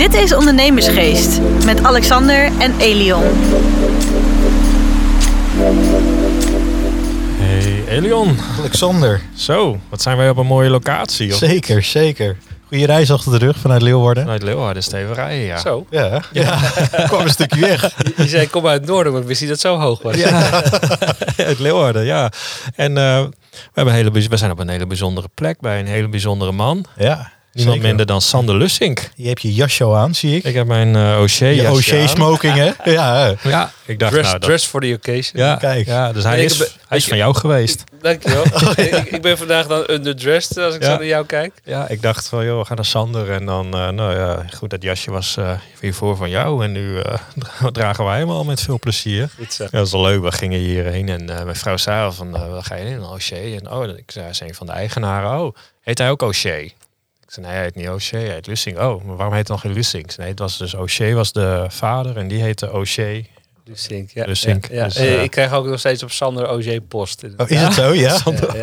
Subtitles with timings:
[0.00, 3.22] Dit is Ondernemersgeest met Alexander en Elion.
[7.36, 8.36] Hey Elion.
[8.58, 9.20] Alexander.
[9.34, 11.32] Zo, wat zijn wij op een mooie locatie.
[11.32, 11.38] Of?
[11.38, 12.36] Zeker, zeker.
[12.68, 14.22] Goede reis achter de rug vanuit Leeuwarden.
[14.22, 15.58] Vanuit Leeuwarden, Steven rijden, ja.
[15.58, 15.86] Zo.
[15.90, 16.58] Ja, ja.
[17.06, 17.92] kwam een stukje weg.
[18.16, 20.16] Je zei kom uit het noorden, maar ik wist niet dat het zo hoog was.
[20.16, 20.62] Ja,
[21.50, 22.32] uit Leeuwarden, ja.
[22.74, 23.30] En uh, we,
[23.72, 26.84] hebben hele, we zijn op een hele bijzondere plek bij een hele bijzondere man.
[26.96, 27.30] Ja.
[27.52, 27.88] Niemand Zeker.
[27.88, 29.10] minder dan Sander Lussink.
[29.14, 30.44] Je hebt je jasje aan, zie ik.
[30.44, 32.70] Ik heb mijn uh, O'Shea Je O'Shea smoking, hè?
[32.92, 33.34] Ja.
[33.42, 34.48] ja, ik dacht dress, nou, dat...
[34.48, 35.42] dress for the occasion.
[35.42, 35.86] Ja, Kijk.
[35.86, 37.84] Ja, dus hij is, ben, hij is van jou geweest.
[38.02, 38.44] Dankjewel.
[38.54, 38.82] Oh, ja.
[38.82, 40.90] ik, ik ben vandaag dan underdressed als ik ja.
[40.90, 41.52] zo naar jou kijk.
[41.64, 43.30] Ja, ik dacht van, joh, we gaan naar Sander.
[43.30, 46.64] En dan, uh, nou ja, goed, dat jasje was uh, hiervoor van jou.
[46.64, 47.14] En nu uh,
[47.72, 49.28] dragen wij hem al met veel plezier.
[49.38, 49.64] Goed zo.
[49.64, 50.22] Ja, dat is wel leuk.
[50.22, 53.04] We gingen hierheen en mijn vrouw zei van, waar ga je in?
[53.04, 53.58] O'Shea.
[53.58, 55.40] En oh, ik zei, hij is een van de eigenaren.
[55.40, 56.68] Oh, heet hij ook O'Shea?
[57.30, 58.78] Ik zei, nee, hij heet niet O'Shea, hij heet Lussing.
[58.78, 60.16] Oh, maar waarom heet het dan geen Lussing?
[60.16, 63.22] Nee, het was dus O'Shea was de vader en die heette O'Shea.
[63.64, 64.24] Lussink, ja.
[64.24, 64.68] Lussink.
[64.68, 64.84] Ja, ja.
[64.84, 67.24] Dus, uh, ik krijg ook nog steeds op Sander O'Shea post.
[67.36, 68.16] Oh, is het zo, ja?
[68.16, 68.56] Sander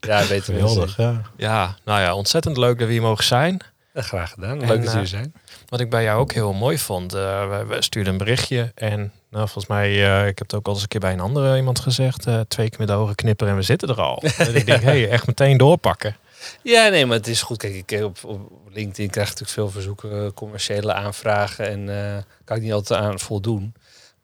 [0.00, 0.86] ja, ja, weet wel.
[0.96, 1.22] Ja.
[1.36, 3.60] ja, nou ja, ontzettend leuk dat we hier mogen zijn.
[3.94, 4.60] Graag gedaan.
[4.60, 5.34] Leuk en, dat jullie zijn.
[5.68, 7.20] Wat ik bij jou ook heel mooi vond, uh,
[7.68, 8.98] we, stuurden een berichtje en
[9.30, 11.56] nou, volgens mij, uh, ik heb het ook al eens een keer bij een andere
[11.56, 14.22] iemand gezegd, twee keer met de ogen knipperen en we zitten er al.
[14.52, 16.16] ik denk, hé, hey, echt meteen doorpakken.
[16.62, 17.58] Ja, nee, maar het is goed.
[17.58, 22.56] Kijk, ik op, op LinkedIn krijg ik natuurlijk veel verzoeken, commerciële aanvragen en uh, kan
[22.56, 23.74] ik niet altijd aan voldoen.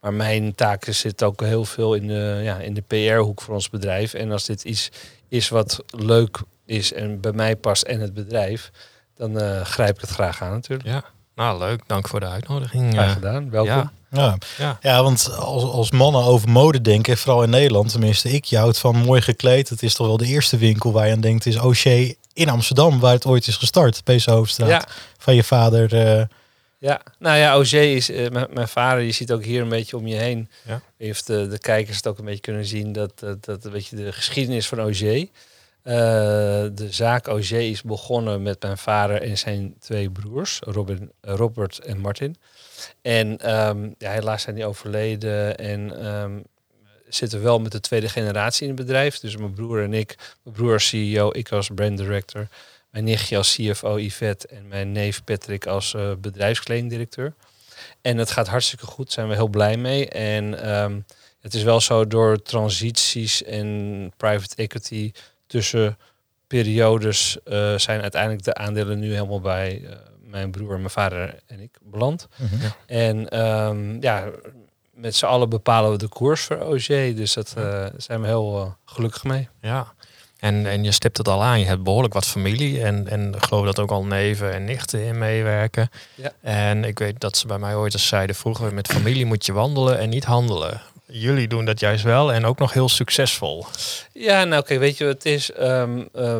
[0.01, 3.70] Maar mijn taken zitten ook heel veel in de, ja, in de PR-hoek voor ons
[3.70, 4.15] bedrijf.
[4.15, 4.91] En als dit iets
[5.28, 8.70] is wat leuk is en bij mij past en het bedrijf,
[9.15, 10.89] dan grijp ik het graag aan natuurlijk.
[10.89, 11.05] Ja,
[11.43, 11.83] nou leuk.
[11.87, 12.93] Dank voor de uitnodiging.
[12.93, 13.51] Graag gedaan.
[13.51, 13.75] Welkom.
[13.75, 13.93] Ja.
[14.11, 14.37] Ja.
[14.59, 14.79] Ja.
[14.81, 18.79] ja, want als, als mannen over mode denken, vooral in Nederland, tenminste ik, je houdt
[18.79, 19.69] van mooi gekleed.
[19.69, 23.01] Het is toch wel de eerste winkel waar je aan denkt, is O'Shea in Amsterdam,
[23.01, 24.84] waar het ooit is gestart, Pees Hoofdstraat, ja.
[25.19, 25.95] van je vader.
[25.95, 26.25] Uh...
[26.79, 29.03] Ja, nou ja, O'Shea is uh, mijn vader.
[29.03, 30.49] Je ziet ook hier een beetje om je heen.
[30.66, 30.81] Ja.
[30.99, 33.97] Heeft de, de kijkers het ook een beetje kunnen zien dat dat, dat een beetje
[33.97, 35.25] de geschiedenis van O'Shea.
[35.84, 35.94] Uh,
[36.72, 41.98] de zaak O'Shea is begonnen met mijn vader en zijn twee broers, Robin, Robert en
[41.98, 42.37] Martin.
[43.00, 46.42] En um, ja, helaas zijn die overleden en um,
[47.09, 49.19] zitten wel met de tweede generatie in het bedrijf.
[49.19, 52.48] Dus mijn broer en ik, mijn broer als CEO, ik als brand director,
[52.91, 57.34] mijn nichtje als CFO Yvette en mijn neef Patrick als uh, bedrijfskledingdirecteur.
[58.00, 60.09] En het gaat hartstikke goed, zijn we heel blij mee.
[60.09, 61.04] En um,
[61.41, 65.12] het is wel zo door transities en private equity
[65.53, 65.99] tussen
[66.47, 69.91] periodes uh, zijn uiteindelijk de aandelen nu helemaal bij uh,
[70.25, 72.29] mijn broer, mijn vader en ik beland.
[72.37, 72.55] Mhm.
[72.55, 72.71] Mm -hmm.
[72.87, 74.25] En um, ja,
[74.95, 76.87] met z'n allen bepalen we de koers voor OG.
[76.87, 79.49] Dus dat uh, zijn we heel gelukkig mee.
[79.61, 79.93] Ja,
[80.39, 81.61] en, en je stipt het al aan.
[81.61, 82.83] Je hebt behoorlijk wat familie.
[82.83, 85.91] En, en ik geloof dat ook al neven en nichten in meewerken.
[86.15, 86.33] Ja.
[86.41, 88.37] En ik weet dat ze bij mij ooit eens zeiden...
[88.37, 90.81] vroeger met familie moet je wandelen en niet handelen.
[91.12, 93.67] Jullie doen dat juist wel en ook nog heel succesvol.
[94.12, 95.50] Ja, nou kijk, weet je wat het is?
[95.61, 96.39] Um, uh,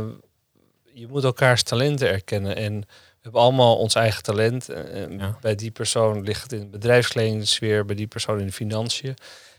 [0.93, 2.57] je moet elkaars talenten erkennen.
[2.57, 4.69] En we hebben allemaal ons eigen talent.
[4.69, 5.39] En Ja.
[5.41, 9.17] Bij die persoon ligt het in de bedrijfskledingsfeer, bij die persoon in de financiën.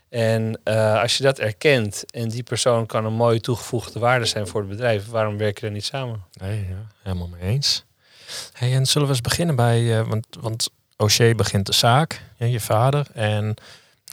[0.09, 4.47] En uh, als je dat erkent en die persoon kan een mooie toegevoegde waarde zijn
[4.47, 6.23] voor het bedrijf, waarom werk je er niet samen?
[6.33, 7.83] Nee, ja, helemaal mee eens.
[8.53, 12.45] Hey, en zullen we eens beginnen bij, uh, want, want O'Shea begint de zaak, ja,
[12.45, 13.07] je vader.
[13.13, 13.55] En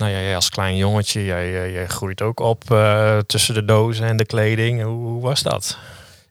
[0.00, 3.65] nou ja, jij als klein jongetje, jij, jij, jij groeit ook op uh, tussen de
[3.65, 4.83] dozen en de kleding.
[4.83, 5.78] Hoe, hoe was dat?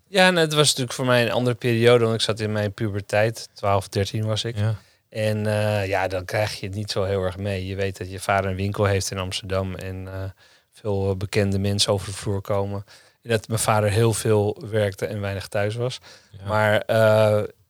[0.07, 2.73] Ja, nou, het was natuurlijk voor mij een andere periode, want ik zat in mijn
[2.73, 4.57] puberteit, 12, 13 was ik.
[4.57, 4.75] Ja.
[5.09, 7.65] En uh, ja, dan krijg je het niet zo heel erg mee.
[7.65, 10.11] Je weet dat je vader een winkel heeft in Amsterdam en uh,
[10.71, 12.83] veel bekende mensen over de vloer komen.
[13.21, 15.99] En dat mijn vader heel veel werkte en weinig thuis was.
[16.31, 16.47] Ja.
[16.47, 16.83] Maar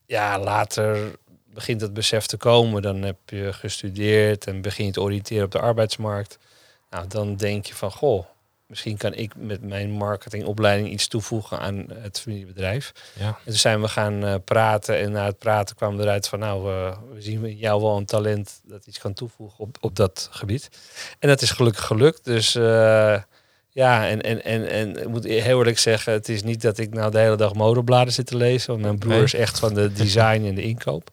[0.06, 1.12] ja, later
[1.60, 2.82] begint het besef te komen.
[2.82, 6.38] Dan heb je gestudeerd en begin je te oriënteren op de arbeidsmarkt.
[6.90, 8.24] Nou, dan denk je van, goh,
[8.66, 12.92] misschien kan ik met mijn marketingopleiding iets toevoegen aan het familiebedrijf.
[13.18, 13.26] Ja.
[13.26, 16.38] En toen zijn we gaan uh, praten en na het praten kwam we eruit van
[16.38, 19.96] nou, uh, we zien in jou wel een talent dat iets kan toevoegen op, op
[19.96, 20.68] dat gebied.
[21.18, 22.24] En dat is gelukkig gelukt.
[22.24, 23.18] Dus uh,
[23.68, 26.94] ja, en, en, en, en ik moet heel eerlijk zeggen, het is niet dat ik
[26.94, 29.22] nou de hele dag modebladen zit te lezen, want mijn broer Nee.
[29.22, 31.10] is echt van de design en de inkoop.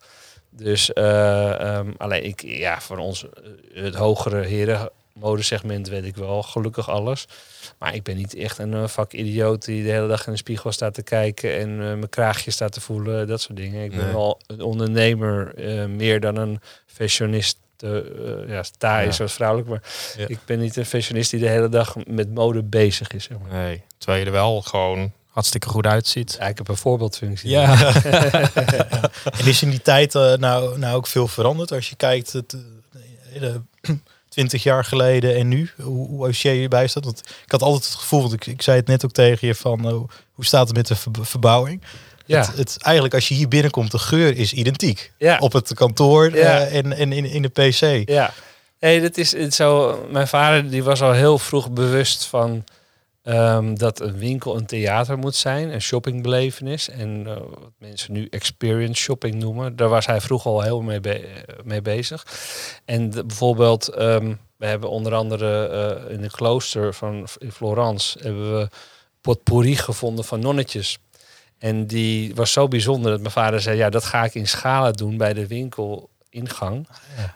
[0.58, 6.44] Dus um, alleen ik, ja, van ons, uh, het hogere heren modesegment weet ik wel
[6.44, 7.28] gelukkig alles.
[7.80, 10.72] Maar ik ben niet echt een uh, vakidioot die de hele dag in de spiegel
[10.72, 13.84] staat te kijken en uh, mijn kraagje staat te voelen, dat soort dingen.
[13.84, 14.14] Ik ben Nee.
[14.14, 17.58] wel een ondernemer, uh, meer dan een fashionist.
[18.48, 19.12] ja, sta is Ja.
[19.12, 19.82] zoals vrouwelijk, maar
[20.18, 20.28] Ja.
[20.28, 23.24] ik ben niet een fashionist die de hele dag met mode bezig is.
[23.24, 23.52] Zeg maar.
[23.52, 26.36] Nee, terwijl je er wel gewoon hartstikke goed uitziet.
[26.40, 27.50] Ja, ik heb een voorbeeldfunctie.
[27.50, 27.76] Ja.
[29.40, 32.56] En is in die tijd eh, nou, nou ook veel veranderd als je kijkt het,
[33.34, 33.62] eh, de
[34.30, 37.04] 20 jaar geleden en nu, hoe, hoe Oshé hierbij staat?
[37.06, 39.56] Want ik had altijd het gevoel, want ik, ik zei het net ook tegen je
[39.56, 39.92] van eh,
[40.34, 41.82] hoe staat het met de ver- verbouwing?
[42.26, 42.40] Ja.
[42.40, 45.12] Het, het, eigenlijk als je hier binnenkomt, de geur is identiek.
[45.18, 45.38] Ja.
[45.40, 46.60] Op het kantoor Ja.
[46.60, 48.10] eh, en, en in, in de PC.
[48.10, 48.34] Ja,
[48.80, 50.00] nee, dat is het zo.
[50.12, 52.64] Mijn vader die was al heel vroeg bewust van
[53.28, 56.90] ehm, dat een winkel een theater moet zijn, een shoppingbelevenis.
[56.90, 59.76] En eh, wat mensen nu experience shopping noemen.
[59.76, 62.26] Daar was hij vroeger al heel mee, be- mee bezig.
[62.86, 68.20] En de- bijvoorbeeld, ehm, we hebben onder andere eh, in de klooster van in Florence
[68.22, 68.70] hebben we
[69.22, 70.98] potpourri gevonden van nonnetjes.
[71.58, 74.94] En die was zo bijzonder dat mijn vader zei: Ja, dat ga ik in schalen
[74.94, 76.88] doen bij de winkelingang.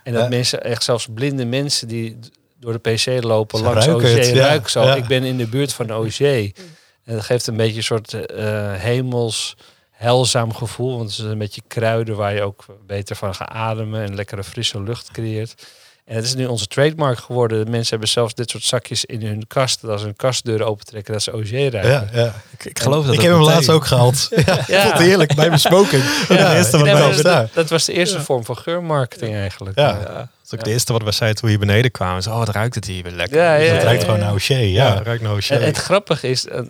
[0.04, 0.30] En dat Ja.
[0.30, 2.18] mensen, echt zelfs blinde mensen die
[2.62, 4.46] door de PC lopen Ze langs OG het, ja.
[4.48, 4.84] ruiken zo.
[4.84, 4.96] Ja.
[4.96, 6.20] Ik ben in de buurt van OG.
[6.20, 9.56] En dat geeft een beetje een soort eh, hemels
[9.92, 10.98] heilzaam gevoel.
[10.98, 14.44] Want het is een beetje kruiden waar je ook beter van gaat ademen en lekkere
[14.44, 15.68] frisse lucht creëert.
[16.06, 17.70] En het is nu onze trademark geworden.
[17.70, 19.82] Mensen hebben zelfs dit soort zakjes in hun kast.
[19.82, 21.82] Dat als hun kastdeuren opentrekken, dat ze OG ruiken.
[21.90, 22.34] Ja, ja.
[22.58, 24.28] Ik, ik geloof dat Ik heb hem laatst ook gehaald.
[24.46, 24.82] Ja, ik Ja.
[24.82, 26.04] vond het heerlijk bij mijn smoking.
[26.28, 29.78] Ja, dat was de eerste vorm van geurmarketing eigenlijk.
[29.80, 30.30] Ja.
[30.52, 32.24] Is ook de eerste wat we zeiden toen we hier beneden kwamen.
[32.24, 33.38] Zo, oh, wat ruikt het hier weer lekker.
[33.38, 35.04] Ja, ja, Het ruikt gewoon naar O'Shea, Ja, ja.
[35.04, 36.62] ruikt nou En het grappige is, eh,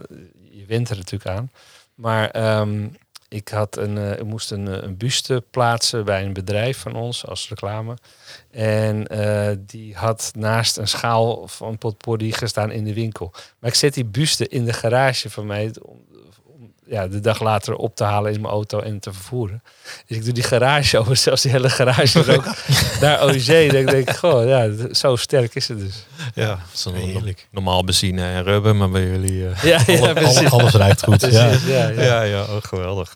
[0.52, 1.52] je wint er natuurlijk aan,
[1.96, 2.88] maar ehm,
[3.32, 6.96] ik, had een, eh, ik moest een, eh, een buste plaatsen bij een bedrijf van
[6.96, 7.98] ons als reclame.
[8.52, 13.32] En eh, die had naast een schaal van potpourri gestaan in de winkel.
[13.60, 15.74] Maar ik zet die buste in de garage van mij
[16.92, 19.64] ja, de dag later op te halen in mijn auto en te vervoeren.
[20.08, 22.46] Dus ik doe die garage over, zelfs die hele garage ook
[23.02, 23.46] naar OG.
[23.46, 26.06] Dan denk ik, goh, ja, zo sterk is het dus.
[26.34, 26.94] Ja, zo
[27.52, 29.48] normaal benzine en rubber, maar bij jullie...
[29.48, 31.22] eh, Ja, ja, Alle- alles ruikt goed.
[31.22, 31.48] Ja.
[31.48, 32.02] Precies, ja, ja.
[32.02, 33.16] ja, ja, oh, geweldig.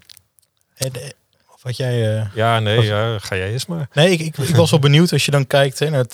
[0.76, 0.92] En,
[1.66, 2.18] wat jij...
[2.18, 3.90] eh, Ja, nee, ja, ga jij eens maar.
[3.94, 6.06] Nee, ik, ik, ik was wel benieuwd als je dan kijkt hè, naar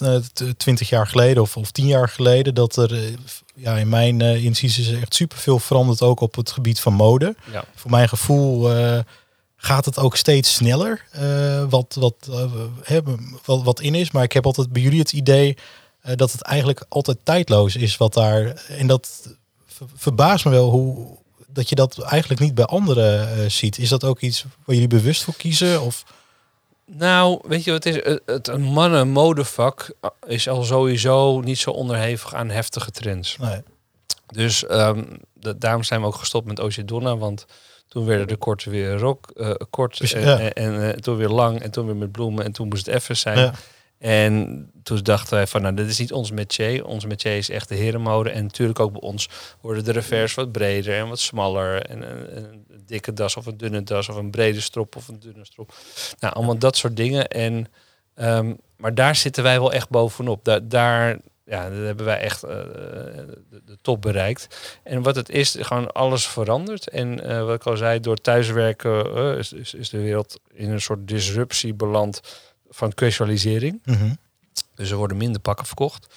[0.58, 2.54] twintig jaar geleden of, of tien jaar geleden.
[2.56, 3.14] Dat er eh,
[3.56, 7.36] ja, in mijn eh inziens is echt superveel veranderd ook op het gebied van mode.
[7.52, 7.64] Ja.
[7.76, 9.00] Voor mijn gevoel eh,
[9.56, 12.30] gaat het ook steeds sneller eh, wat, wat,
[12.84, 14.12] hebben, wat, wat in is.
[14.12, 15.58] Maar ik heb altijd bij jullie het idee
[16.02, 18.64] eh, dat het eigenlijk altijd tijdloos is wat daar.
[18.68, 19.36] En dat
[19.68, 21.20] ver- verbaast me wel hoe
[21.54, 23.78] dat je dat eigenlijk niet bij anderen eh, ziet.
[23.78, 25.82] Is dat ook iets waar jullie bewust voor kiezen?
[25.82, 26.04] Of
[26.86, 28.20] Nou, weet je wat het is?
[28.26, 29.92] Het, mannen-modevak
[30.28, 33.38] is al sowieso niet zo onderhevig aan heftige trends.
[33.38, 33.62] nee.
[34.34, 35.04] Dus ehm,
[35.34, 37.46] da- daarom zijn we ook gestopt met OC Donna, want
[37.88, 40.40] toen werden de korten weer rok, eh, kort Dus, en, ja.
[40.40, 42.96] en, en, eh, toen weer lang en toen weer met bloemen en toen moest het
[42.96, 43.38] even zijn.
[43.38, 43.54] Ja.
[44.02, 46.86] En toen dachten wij van, nou, dit is niet ons métier.
[46.86, 48.30] Ons métier is echt de herenmode.
[48.30, 49.30] En natuurlijk ook bij ons
[49.62, 51.86] worden de revers wat breder en wat smaller.
[51.86, 52.02] En
[52.38, 55.74] een, dikke das of een dunne das of een brede strop of een dunne strop.
[56.20, 57.28] Nou, allemaal dat soort dingen.
[57.28, 57.68] En,
[58.16, 60.46] ehm, maar daar zitten wij wel echt bovenop.
[60.46, 62.50] Da daar, ja, hebben wij echt eh,
[63.50, 64.80] de, top bereikt.
[64.84, 66.90] En wat het is, gewoon alles verandert.
[66.90, 70.82] En eh, wat ik al zei, door thuiswerken eh, is, is de wereld in een
[70.82, 72.22] soort disruptie beland
[72.74, 73.82] van casualisering.
[73.86, 74.14] Mhm.
[74.76, 76.08] Dus er worden minder pakken verkocht.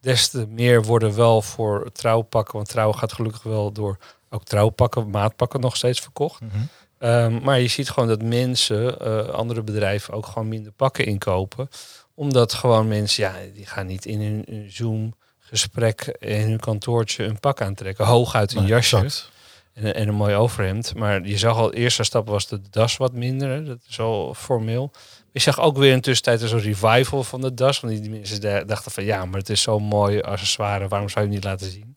[0.00, 3.98] Des te meer worden wel voor trouwpakken, want trouw gaat gelukkig wel door
[4.30, 6.40] ook trouwpakken, maatpakken nog steeds verkocht.
[6.40, 6.50] Mhm.
[6.98, 11.68] Ehm, maar je ziet gewoon dat mensen, eh, andere bedrijven ook gewoon minder pakken inkopen.
[12.14, 17.24] Omdat gewoon mensen, ja, die gaan niet in hun, hun Zoom gesprek in hun kantoortje
[17.24, 18.06] een pak aantrekken.
[18.06, 19.30] Hooguit een Nee, jasje exact.
[19.72, 20.94] en, een- en een mooi overhemd.
[20.94, 23.48] Maar je zag al, de eerste stap was de das wat minder.
[23.48, 23.64] Hè?
[23.64, 24.90] Dat is al formeel.
[25.34, 27.80] Je zag ook weer in tussentijd een soort revival van de das.
[27.80, 30.88] Want die, mensen da- dachten van ja, maar het is zo'n mooi accessoire.
[30.88, 31.96] Waarom zou je het niet laten zien?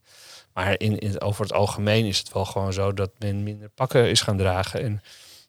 [0.54, 4.10] Maar in, in, over het algemeen is het wel gewoon zo dat men minder pakken
[4.10, 4.82] is gaan dragen.
[4.82, 5.02] En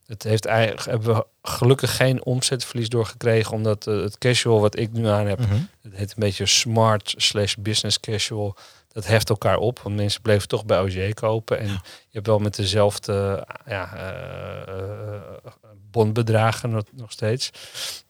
[0.06, 3.52] het heeft eigenlijk, hebben we gelukkig geen omzetverlies doorgekregen.
[3.52, 5.54] Omdat eh, het casual wat ik nu aan heb, Mhm.
[5.82, 8.56] het heet een beetje smart slash business casual.
[8.92, 11.58] Dat heft elkaar op, want mensen bleven toch bij OG kopen.
[11.58, 11.78] En je
[12.12, 15.52] hebt wel met dezelfde ja, eh,
[15.98, 17.50] eh, bondbedragen nog, nog steeds.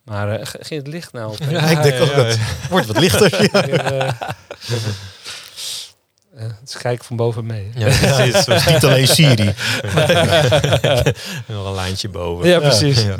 [0.04, 1.38] Maar eh, ging het licht nou op?
[1.50, 2.38] Ja, ik denk ook dat
[2.71, 3.37] wordt wat lichter.
[3.52, 3.62] Ja.
[3.64, 4.09] Eh,
[6.35, 7.71] eh, het is kijken van boven mee.
[7.75, 8.35] Ja, precies.
[8.47, 9.54] Het is niet alleen Siri.
[11.47, 12.49] Nog een lijntje boven.
[12.49, 13.02] Ja, precies.
[13.02, 13.16] Ja.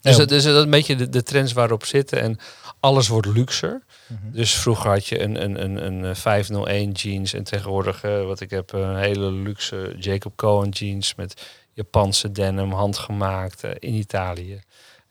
[0.00, 2.20] Dus, dat, dus dat is een beetje de, de trends waarop zitten.
[2.20, 2.38] En
[2.80, 3.82] alles wordt luxer.
[4.06, 4.32] Mhm.
[4.32, 7.32] Dus vroeger had je een, een, een, een eh, 501 jeans.
[7.32, 11.14] En tegenwoordig, eh, wat ik heb, een hele luxe Jacob Cohen jeans.
[11.14, 11.46] Met
[11.82, 14.60] Japanse denim, handgemaakt in Italië.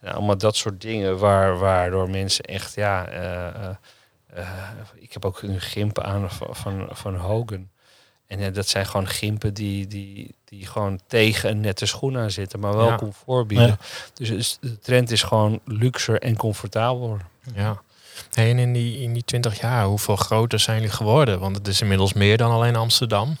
[0.00, 3.06] En allemaal dat soort dingen waar, waardoor mensen echt, ja...
[3.06, 3.76] eh, eh,
[4.34, 4.46] eh,
[4.94, 7.68] ik heb ook een gimp aan van, van, van Hogan.
[8.26, 12.30] En ja, dat zijn gewoon gimpen die, die, die gewoon tegen een nette schoen aan
[12.30, 12.96] zitten, maar wel Ja.
[12.96, 13.66] comfort bieden.
[13.66, 13.78] Ja.
[14.14, 17.20] Dus de trend is gewoon luxer en comfortabeler.
[17.54, 17.82] Ja.
[18.32, 21.38] Hey, en in die, in die 20 jaar, hoeveel groter zijn jullie geworden?
[21.40, 23.36] Want het is inmiddels meer dan alleen Amsterdam.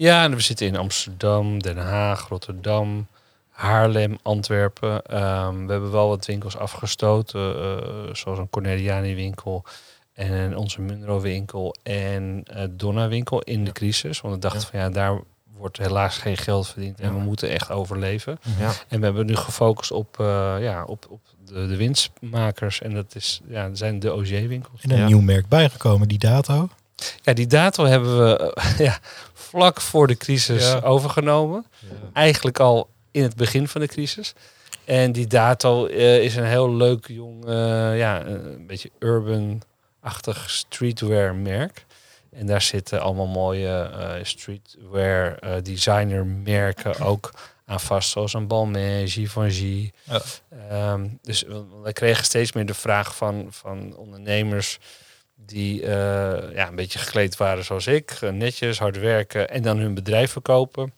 [0.00, 3.06] Ja, en we zitten in Amsterdam, Den Haag, Rotterdam,
[3.50, 5.02] Haarlem, Antwerpen.
[5.02, 9.64] Ehm, we hebben wel wat winkels afgestoten, eh, zoals een Corneliani winkel
[10.14, 14.20] en onze Munro winkel en uh, Donna winkel in de crisis.
[14.20, 14.66] Want we dachten Ja.
[14.70, 15.20] van ja, daar
[15.56, 17.14] wordt helaas geen geld verdiend en Ja.
[17.14, 18.38] we moeten echt overleven.
[18.58, 18.72] Ja.
[18.88, 23.14] En we hebben nu gefocust op, eh, ja, op, op de, de winstmakers en dat
[23.14, 24.82] is, ja, dat zijn de OG-winkels.
[24.82, 25.06] En een Ja.
[25.06, 26.68] nieuw merk bijgekomen, die Dato.
[27.22, 28.56] Ja, die dato hebben we
[28.88, 28.98] ja,
[29.48, 30.80] vlak voor de crisis Ja.
[30.80, 31.66] overgenomen.
[32.12, 34.32] Eigenlijk al in het begin van de crisis.
[34.84, 41.34] En die dato eh, is een heel leuk jong, eh, ja, een beetje urban-achtig streetwear
[41.34, 41.84] merk.
[42.32, 47.30] En daar zitten allemaal mooie eh, streetwear designer merken ook
[47.66, 48.10] aan vast.
[48.10, 49.90] Zoals een Balmain, Givenchy.
[50.02, 50.20] Ja.
[50.68, 54.78] Ehm, dus we- wij kregen steeds meer de vraag van, van ondernemers
[55.46, 58.10] die eh, ja, een beetje gekleed waren zoals ik.
[58.10, 60.92] eh, Netjes, hard werken en dan hun bedrijf verkopen.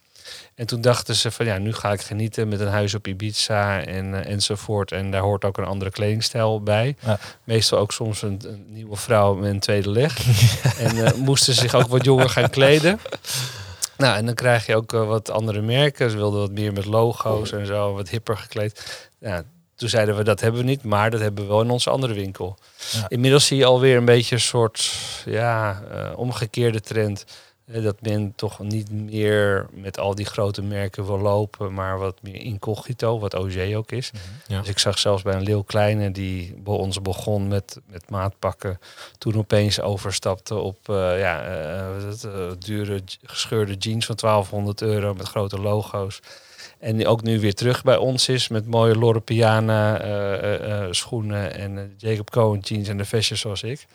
[0.55, 3.85] En toen dachten ze van ja, nu ga ik genieten met een huis op Ibiza
[3.85, 4.93] en, eh, enzovoort.
[4.93, 6.97] En daar hoort ook een andere kledingstijl bij.
[7.01, 7.19] Ja.
[7.45, 10.19] Meestal ook soms een, een nieuwe vrouw met een tweede leg.
[10.79, 13.01] en moesten zich ook wat jonger gaan kleden.
[13.97, 16.11] Nou, en dan krijg je ook wat andere merken.
[16.11, 19.09] Ze wilden wat meer met logo's en zo, wat hipper gekleed.
[19.21, 19.43] Ja,
[19.81, 22.15] toen zeiden we dat hebben we niet, maar dat hebben we wel in onze andere
[22.15, 22.57] winkel.
[22.93, 23.09] Ja.
[23.09, 24.93] Inmiddels zie je alweer een beetje een soort
[25.25, 27.25] ja, eh, omgekeerde trend.
[27.65, 32.23] Eh, dat men toch niet meer met al die grote merken wil lopen, maar wat
[32.23, 34.11] meer incognito, wat OG ook is.
[34.47, 34.59] Ja.
[34.59, 38.79] Dus ik zag zelfs bij een Leeuw Kleine die bij ons begon met, met maatpakken,
[39.19, 41.43] toen opeens overstapte op eh, ja,
[42.59, 46.21] dure gescheurde jeans van 1200 euro met grote logo's.
[46.81, 50.83] En die ook nu weer terug bij ons is met mooie Loro Piana eh, eh,
[50.85, 53.87] eh, schoenen en Jacob Cohen jeans en de vestjes zoals ik.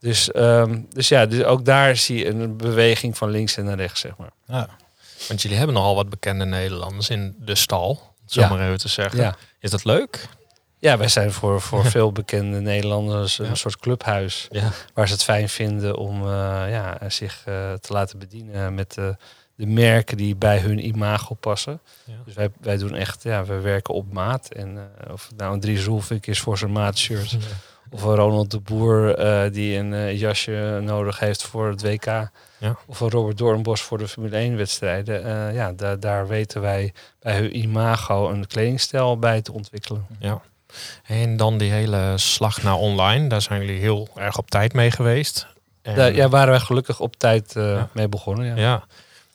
[0.00, 3.76] Dus, ehm, dus ja, dus ook daar zie je een beweging van links en naar
[3.76, 4.30] rechts, zeg maar.
[4.46, 4.68] Ja.
[5.28, 8.48] Want jullie hebben nogal wat bekende Nederlanders in de stal, om het zo Ja.
[8.48, 9.20] maar even te zeggen.
[9.20, 10.28] Ja, Is dat leuk?
[10.78, 13.54] ja wij zijn voor, voor veel bekende Nederlanders een Ja.
[13.54, 14.46] soort clubhuis.
[14.50, 14.70] Ja.
[14.94, 16.26] waar ze het fijn vinden om
[16.68, 17.42] ja, zich
[17.80, 19.16] te laten bedienen met de,
[19.60, 21.80] de merken die bij hun imago passen.
[22.04, 22.12] Ja.
[22.24, 24.48] Dus wij, wij doen echt, ja, wij werken op maat.
[24.52, 27.36] En eh, of nou een Dries Roelvink is voor zijn maatshirt,
[27.90, 32.04] of een Ronald de Boer eh, die een eh, jasje nodig heeft voor het WK,
[32.04, 32.76] Ja.
[32.86, 35.52] of een Robert Doornbos voor de Formule 1 wedstrijden.
[35.54, 40.06] Ja, daar, daar weten wij bij hun imago een kledingstijl bij te ontwikkelen.
[40.18, 40.40] Ja.
[41.06, 44.90] En dan die hele slag naar online, daar zijn jullie heel erg op tijd mee
[44.90, 45.46] geweest.
[45.82, 47.88] En, Daar ja, waren wij gelukkig op tijd Ja.
[47.92, 48.56] mee begonnen.
[48.56, 48.84] Ja.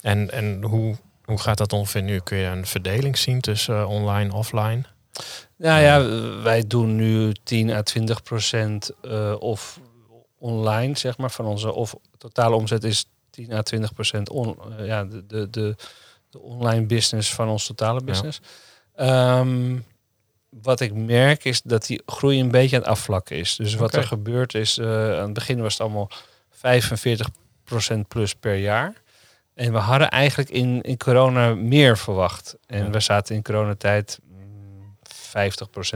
[0.05, 2.19] En, en hoe, hoe gaat dat ongeveer nu?
[2.19, 4.81] Kun je een verdeling zien tussen eh, online en offline?
[5.55, 6.05] Nou ja,
[6.41, 9.79] wij doen nu 10 à 20 procent eh, of
[10.37, 14.85] online, zeg maar, van onze of totale omzet is 10 à 20 procent on, eh,
[14.85, 15.75] ja, de, de, de,
[16.29, 18.41] de online business van ons totale business.
[18.95, 19.77] Ehm,
[20.49, 23.55] wat ik merk is dat die groei een beetje aan het afvlakken is.
[23.55, 26.09] Dus wat er gebeurt is, aan het begin was het allemaal
[26.49, 27.29] 45
[27.63, 29.03] procent plus per jaar.
[29.55, 32.55] En we hadden eigenlijk in, in corona meer verwacht.
[32.67, 32.89] En Ja.
[32.89, 34.97] we zaten in coronatijd mm,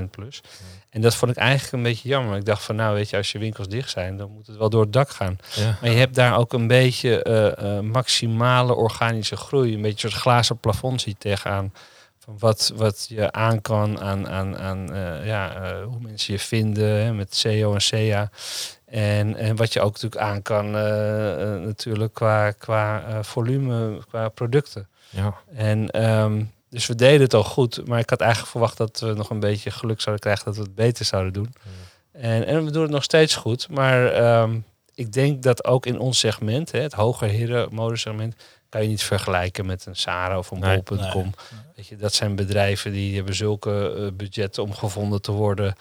[0.01, 0.41] 50% plus.
[0.89, 2.37] En dat vond ik eigenlijk een beetje jammer.
[2.37, 4.69] Ik dacht van nou weet je, als je winkels dicht zijn, dan moet het wel
[4.69, 5.37] door het dak gaan.
[5.55, 5.77] Ja.
[5.81, 9.73] Maar je hebt daar ook een beetje eh, eh, maximale organische groei.
[9.73, 11.73] Een beetje een soort glazen plafond ziet tegenaan.
[12.19, 16.89] Van wat, wat je aan kan aan, aan, aan eh, ja, hoe mensen je vinden
[17.03, 18.29] hè, met SEO en SEA.
[18.89, 23.99] En, en wat je ook natuurlijk aan kan eh, eh, natuurlijk qua, qua eh, volume,
[24.07, 24.87] qua producten.
[25.09, 25.35] Ja.
[25.53, 29.13] En ehm, dus we deden het al goed, maar ik had eigenlijk verwacht dat we
[29.13, 31.53] nog een beetje geluk zouden krijgen dat we het beter zouden doen.
[32.11, 34.59] En, en we doen het nog steeds goed, maar ehm,
[34.95, 38.35] ik denk dat ook in ons segment, hè, het hoger heren modesegment,
[38.69, 41.33] kan je niet vergelijken met een Sarah of een Nee, bol.com.
[41.75, 45.75] Weet je, dat zijn bedrijven die hebben zulke budgetten om gevonden te worden.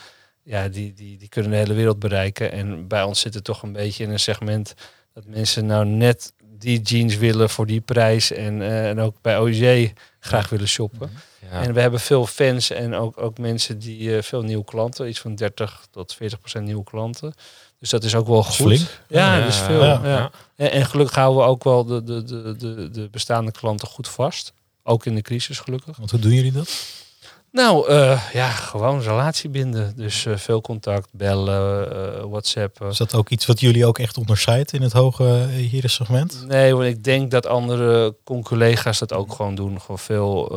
[0.49, 2.53] Ja, die, die, die kunnen de hele wereld bereiken.
[2.53, 4.75] En bij ons zit het toch een beetje in een segment
[5.15, 8.33] dat mensen nou net die jeans willen voor die prijs.
[8.33, 11.11] En, eh, en ook bij OG graag willen shoppen.
[11.51, 11.63] Ja.
[11.63, 15.21] En we hebben veel fans en ook, ook mensen die eh, veel nieuwe klanten, iets
[15.21, 17.35] van 30 tot 40 procent nieuwe klanten.
[17.79, 18.55] Dus dat is ook wel goed.
[18.55, 18.89] flink.
[19.09, 19.85] Ja, Ja, dat is ja, veel.
[19.85, 20.01] ja.
[20.05, 20.31] Ja.
[20.57, 24.09] En, en gelukkig houden we ook wel de, de, de, de, de bestaande klanten goed
[24.09, 24.53] vast.
[24.83, 25.97] Ook in de crisis gelukkig.
[25.97, 27.07] Want hoe doen jullie dat?
[27.51, 29.97] Nou, uh, ja, gewoon relatie binden.
[29.97, 32.85] Dus uh, veel contact, bellen, uh, WhatsApp.
[32.85, 36.45] Is dat ook iets wat jullie ook echt onderscheidt in het hoge hier segment?
[36.47, 39.81] Nee, want ik denk dat andere collega's dat ook gewoon doen.
[39.81, 40.53] Gewoon veel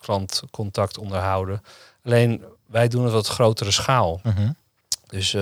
[0.00, 1.62] klantcontact onderhouden.
[2.04, 4.20] Alleen wij doen het wat grotere schaal.
[4.22, 4.48] -huh.
[5.06, 5.32] Dus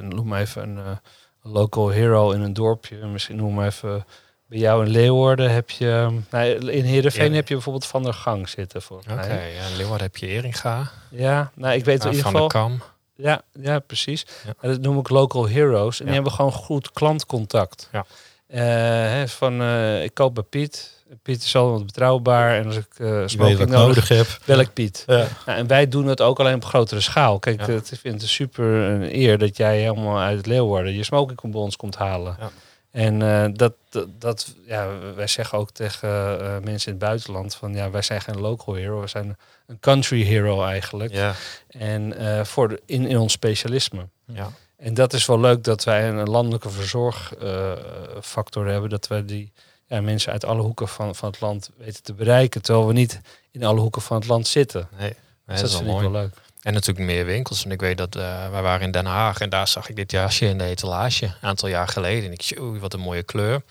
[0.00, 0.98] noem maar even een
[1.42, 3.06] local hero in een dorpje.
[3.06, 4.04] Misschien noem maar even
[4.52, 6.18] bij jou in Leeuwarden heb je...
[6.30, 7.34] Nou, in Heerenveen ja.
[7.34, 8.82] heb je bijvoorbeeld Van der Gang zitten.
[8.82, 10.90] voor Oké, okay, ja, in Leeuwarden heb je Eringa.
[11.08, 12.48] Ja, nou ik weet in ieder van geval...
[12.48, 12.82] de Kam.
[13.14, 14.26] Ja, ja precies.
[14.46, 14.68] Ja.
[14.68, 15.98] Dat noem ik local heroes.
[15.98, 17.88] En die hebben gewoon goed klantcontact.
[17.92, 18.04] Ja.
[19.22, 21.04] Uh, van, uh, ik koop bij Piet.
[21.22, 22.56] Piet is altijd betrouwbaar.
[22.56, 25.04] En als ik uh, smoking nodig, nodig heb, bel ik Piet.
[25.06, 25.26] Ja.
[25.46, 27.38] Nou, en wij doen het ook alleen op grotere schaal.
[27.38, 27.72] Kijk, Ja.
[27.72, 31.60] het, ik vind het super een eer dat jij helemaal uit Leeuwarden je smoking bij
[31.60, 32.36] ons komt halen.
[32.40, 32.50] Ja.
[32.92, 36.08] En eh, dat, dat, dat, ja, wij zeggen ook tegen
[36.40, 39.80] eh, mensen in het buitenland van ja, wij zijn geen local hero, we zijn een
[39.80, 41.12] country hero eigenlijk.
[41.12, 41.34] Ja.
[41.68, 44.08] En eh, voor de, in, in ons specialisme.
[44.24, 44.50] Ja.
[44.76, 49.52] En dat is wel leuk dat wij een landelijke verzorgfactor hebben, dat wij die
[49.86, 53.20] ja, mensen uit alle hoeken van, van het land weten te bereiken, terwijl we niet
[53.50, 54.88] in alle hoeken van het land zitten.
[54.98, 55.14] Nee, nee,
[55.46, 56.12] Dus dat is wel vind ik mooi.
[56.12, 56.34] wel leuk.
[56.62, 57.64] En natuurlijk meer winkels.
[57.64, 60.10] En ik weet dat uh, wij waren in Den Haag en daar zag ik dit
[60.10, 61.24] jasje in de etalage.
[61.24, 62.24] Een aantal jaar geleden.
[62.24, 63.62] En ik oei, wat een mooie kleur.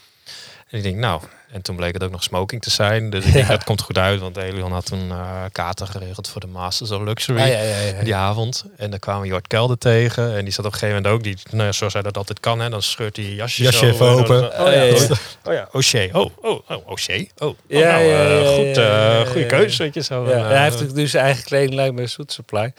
[0.72, 3.10] En ik denk, nou, en toen bleek het ook nog smoking te zijn.
[3.10, 4.20] Dus ik denk, dat komt goed uit.
[4.20, 7.42] Want Elion had toen uh, kaarten geregeld voor de Masters of Luxury.
[7.42, 8.04] Ah, ja, ja, ja.
[8.04, 8.66] Die avond.
[8.78, 10.36] En daar kwamen Jort Kelder tegen.
[10.38, 12.40] En die zat op een gegeven moment ook, die, nou ja, zoals hij dat altijd
[12.40, 12.60] kan.
[12.60, 14.42] Hè, dan scheurt hij je jasje, Jasje zo, even en open.
[14.42, 15.06] dan- oh ja,
[15.46, 16.08] oh ja, O'Shea.
[16.12, 17.24] Oh, oh, oh, O'Shea.
[17.38, 18.78] Oh, oh, Ja, nou, eh, ja, goed,
[19.26, 20.24] eh, goede keuze, weet je zo.
[20.30, 22.74] Ja, hij eh, heeft natuurlijk nu zijn eigen kledinglijn bij Soet Supply.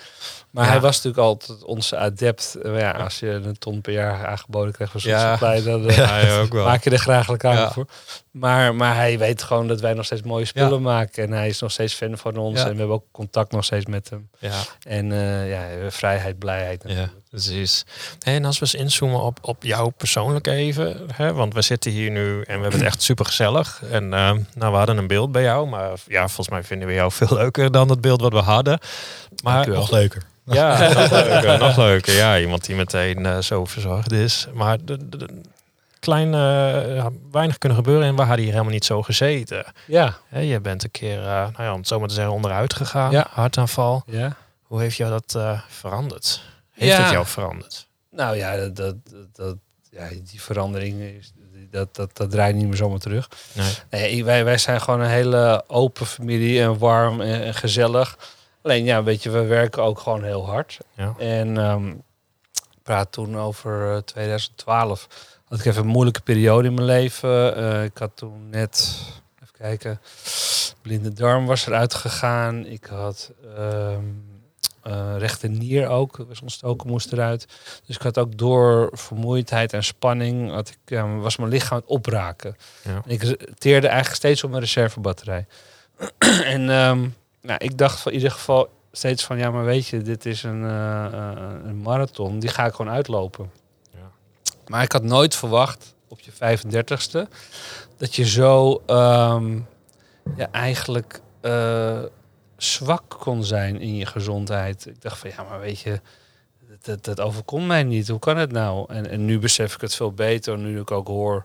[0.53, 0.71] Maar Ja.
[0.71, 2.57] hij was natuurlijk altijd onze adept.
[2.63, 5.37] Maar ja, als je een ton per jaar aangeboden krijgt van Soet Ja.
[5.37, 6.65] Supply, dan eh, ja, ja, ook wel.
[6.65, 7.73] maak je er graag reclame Ja.
[7.73, 7.87] voor.
[8.31, 11.25] Maar, maar hij weet gewoon dat wij nog steeds mooie spullen maken.
[11.25, 12.59] En hij is nog steeds fan van ons.
[12.59, 12.65] Ja.
[12.67, 14.29] En we hebben ook contact nog steeds met hem.
[14.39, 16.83] Ja, En eh, ja, vrijheid, blijheid.
[16.87, 17.85] ja, precies.
[18.25, 20.97] En als we eens inzoomen op, op jou persoonlijk even.
[21.15, 23.83] Hè, want we zitten hier nu en we hebben het echt super gezellig.
[23.91, 25.69] En eh, nou, we hadden een beeld bij jou.
[25.69, 28.79] Maar ja, volgens mij vinden we jou veel leuker dan het beeld wat we hadden.
[29.43, 30.23] Maar Nog leuker.
[30.45, 30.93] Ja,
[31.67, 32.15] nog leuker.
[32.15, 34.47] Ja, iemand die meteen eh, zo verzorgd is.
[34.53, 35.41] Maar de, de, de-
[36.01, 39.65] klein, eh, weinig kunnen gebeuren en we hadden hier helemaal niet zo gezeten.
[39.87, 42.75] Ja, je bent een keer, eh, nou ja, om het zo maar te zeggen, onderuit
[42.75, 43.11] gegaan.
[43.11, 43.27] Ja.
[43.31, 44.03] Hartaanval.
[44.07, 44.37] ja.
[44.63, 45.39] Hoe heeft jou dat
[45.69, 46.43] veranderd?
[46.73, 47.03] Heeft Ja.
[47.03, 47.87] het jou veranderd?
[48.11, 48.95] Nou ja, dat, dat,
[49.33, 49.57] dat,
[49.91, 51.33] ja die verandering, is,
[51.71, 53.29] dat, dat, dat draait niet meer zomaar terug.
[53.53, 53.73] Nee.
[53.91, 58.19] Nee, wij, wij zijn gewoon een hele open familie en warm en, en gezellig.
[58.63, 60.79] Alleen ja, weet je, we werken ook gewoon heel hard.
[60.97, 61.15] Ja.
[61.19, 61.57] En
[62.83, 65.09] ik praat toen over eh, 2012.
[65.45, 67.57] Had ik even een moeilijke periode in mijn leven.
[67.57, 69.01] Eh, ik had toen net,
[69.43, 70.01] even kijken,
[70.83, 72.67] blinde darm was eruit gegaan.
[72.67, 74.05] Ik had ehm
[74.83, 77.47] eh rechte nier ook, was ontstoken, moest eruit.
[77.87, 81.79] Dus ik had ook door vermoeidheid en spanning, had ik, ja, was mijn lichaam aan
[81.79, 82.57] het opraken.
[82.85, 83.03] Ja.
[83.05, 83.21] En ik
[83.59, 85.47] teerde eigenlijk steeds op mijn reservebatterij.
[86.55, 87.09] en ehm,
[87.43, 90.43] nou, ik dacht van in ieder geval steeds van, ja, maar weet je, dit is
[90.43, 93.51] een, eh, eh, een marathon, die ga ik gewoon uitlopen.
[93.91, 94.11] Ja.
[94.67, 97.29] Maar ik had nooit verwacht op je 35ste
[97.97, 99.59] dat je zo ehm,
[100.37, 102.03] ja, eigenlijk eh,
[102.57, 104.87] zwak kon zijn in je gezondheid.
[104.87, 106.01] Ik dacht van, ja, maar weet je,
[106.69, 108.09] dat, dat, dat overkomt mij niet.
[108.09, 108.93] Hoe kan het nou?
[108.93, 111.45] En, en nu besef ik het veel beter, nu ik ook hoor,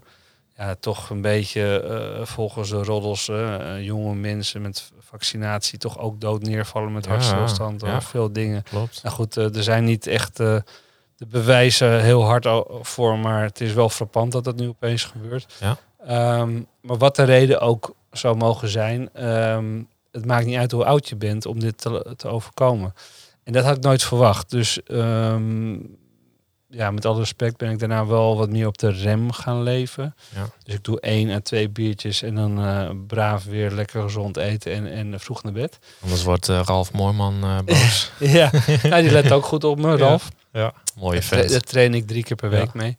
[0.58, 6.22] ja, toch een beetje eh, volgens de roddels, eh, jonge mensen met vaccinatie toch ook
[6.22, 7.96] dood neervallen met Ja, hartstilstand ja.
[7.96, 8.64] of veel dingen.
[8.64, 9.04] Klopt.
[9.04, 10.58] Nou goed, eh, er zijn niet echt eh,
[11.16, 12.48] de bewijzen heel hard
[12.82, 15.56] voor, maar het is wel frappant dat dat nu opeens gebeurt.
[15.60, 15.78] Ja.
[16.06, 20.86] Ehm, maar wat de reden ook zou mogen zijn, ehm, het maakt niet uit hoe
[20.86, 22.94] oud je bent om dit te, te overkomen.
[23.44, 24.50] En dat had ik nooit verwacht.
[24.50, 25.78] Dus ehm,
[26.70, 30.16] ja, met alle respect ben ik daarna wel wat meer op de rem gaan leven.
[30.36, 30.50] Ja.
[30.64, 34.72] Dus ik doe één à twee biertjes en dan eh, braaf weer lekker gezond eten
[34.74, 35.80] en, en vroeg naar bed.
[36.02, 38.12] Anders wordt eh, Ralf Mooiman eh, boos.
[38.20, 38.50] Ja,
[38.84, 40.30] nou, die let ook goed op me, Ralf.
[40.52, 40.74] ja.
[40.96, 41.50] Mooie Daar tra- vent.
[41.50, 42.58] Daar train ik drie keer per Ja.
[42.58, 42.98] week mee.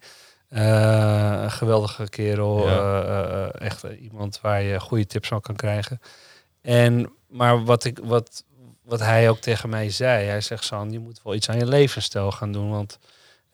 [0.49, 2.67] Eh, een geweldige kerel.
[2.69, 3.01] Ja.
[3.01, 5.99] eh, eh, eh, echt iemand waar je goede tips van kan krijgen.
[6.61, 8.43] En, maar wat, ik, wat,
[8.83, 10.25] wat hij ook tegen mij zei.
[10.25, 12.69] Hij zegt, San, je moet wel iets aan je levensstijl gaan doen.
[12.69, 12.99] Want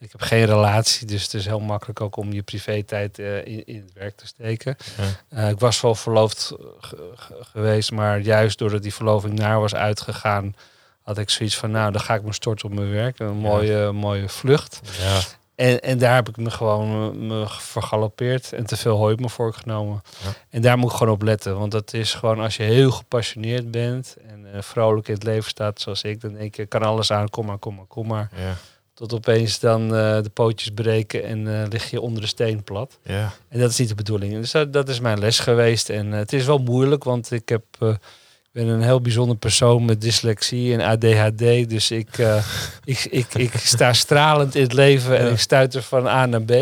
[0.06, 1.06] ik heb geen relatie.
[1.06, 4.26] Dus het is heel makkelijk ook om je privé-tijd eh, in, in het werk te
[4.26, 4.76] steken.
[4.96, 5.42] Ja.
[5.42, 7.92] Eh, ik was wel verloofd ge- geweest.
[7.92, 10.54] Maar juist doordat die verloving naar was uitgegaan...
[11.02, 13.18] had ik zoiets van, nou, dan ga ik me storten op mijn werk.
[13.18, 14.80] Een mooie, mooie vlucht.
[14.98, 15.18] Ja.
[15.54, 19.20] En, en daar heb ik me gewoon eh, me vergalopeerd en te veel hooi op
[19.20, 20.02] me voorgenomen.
[20.24, 20.30] Ja.
[20.50, 21.58] En daar moet ik gewoon op letten.
[21.58, 25.50] Want dat is gewoon als je heel gepassioneerd bent en eh, vrolijk in het leven
[25.50, 28.30] staat zoals ik, dan denk je, kan alles aan, kom maar, kom maar, kom maar.
[28.36, 28.54] Ja.
[28.96, 32.98] Tot opeens dan eh, de pootjes breken en eh, lig je onder de steen plat.
[33.02, 33.32] Ja.
[33.48, 34.32] En dat is niet de bedoeling.
[34.32, 35.90] Dus dat, dat is mijn les geweest.
[35.90, 39.84] En eh, het is wel moeilijk, want ik heb, ik ben een heel bijzonder persoon
[39.84, 41.68] met dyslexie en ADHD.
[41.68, 42.18] Dus ik,
[42.84, 45.30] ik, ik, ik sta stralend in het leven en Ja.
[45.30, 46.52] ik stuit er van A naar B.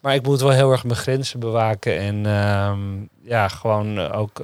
[0.00, 1.98] Maar ik moet wel heel erg mijn grenzen bewaken.
[1.98, 2.80] En ehm,
[3.22, 4.42] ja, gewoon ook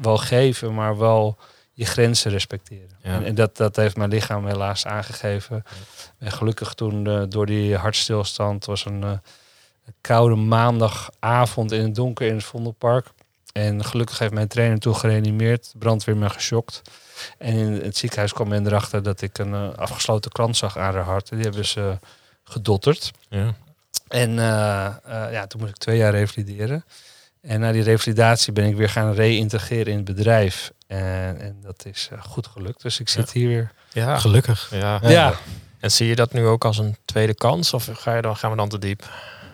[0.00, 1.36] wel geven, maar wel
[1.80, 2.96] je grenzen respecteren.
[3.02, 3.14] Ja.
[3.14, 5.62] En, en dat, dat heeft mijn lichaam helaas aangegeven.
[6.18, 9.12] En gelukkig toen eh, door die hartstilstand was een eh,
[10.00, 13.06] koude maandagavond in het donker in het Vondelpark.
[13.52, 16.82] En gelukkig heeft mijn trainer toen gereanimeerd, brandweer me geschokt.
[17.38, 20.94] En in het ziekenhuis kwam men erachter dat ik een eh, afgesloten krant zag aan
[20.94, 21.30] haar hart.
[21.30, 21.98] En die hebben ze
[22.44, 23.10] gedotterd.
[23.28, 23.54] Ja.
[24.08, 24.34] En
[25.30, 26.84] ja, toen moest ik twee jaar revalideren.
[27.40, 30.72] En na die revalidatie ben ik weer gaan reïntegreren in het bedrijf.
[30.90, 32.82] En, en dat is eh, goed gelukt.
[32.82, 33.72] Dus ik zit hier weer.
[33.92, 34.18] Ja.
[34.18, 34.68] Gelukkig.
[34.70, 35.00] Ja.
[35.02, 35.34] Ja.
[35.80, 37.74] En zie je dat nu ook als een tweede kans?
[37.74, 39.10] Of ga je dan, gaan we dan te diep?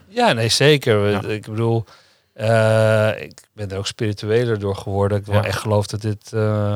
[0.09, 1.11] Ja, nee, zeker.
[1.11, 1.23] Ja.
[1.23, 1.85] Ik bedoel,
[2.33, 5.19] eh, ik ben er ook spiritueler door geworden.
[5.19, 6.75] Ik wel echt geloof dat dit, eh,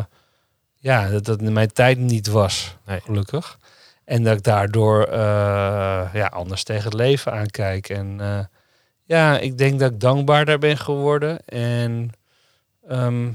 [0.76, 3.00] ja, dat dat in mijn tijd niet was, Nee.
[3.00, 3.58] gelukkig.
[4.04, 7.88] En dat ik daardoor eh, ja, anders tegen het leven aankijk.
[7.88, 8.38] En eh,
[9.04, 11.44] ja, ik denk dat ik dankbaarder ben geworden.
[11.46, 12.10] En
[12.88, 13.28] ehm,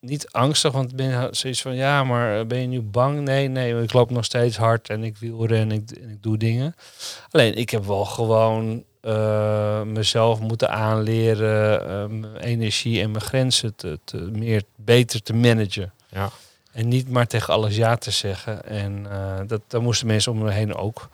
[0.00, 3.20] niet angstig, want ik ben zoiets van, ja, maar ben je nu bang?
[3.20, 6.36] Nee, nee, ik loop nog steeds hard en ik wielren en ik, en ik doe
[6.36, 6.74] dingen.
[7.30, 13.74] Alleen, ik heb wel gewoon eh, mezelf moeten aanleren, eh, mijn energie en mijn grenzen
[13.76, 15.92] te, te, meer beter te managen.
[16.08, 16.30] Ja.
[16.72, 18.64] En niet maar tegen alles ja te zeggen.
[18.64, 21.08] En eh, dat, daar moesten mensen om me heen ook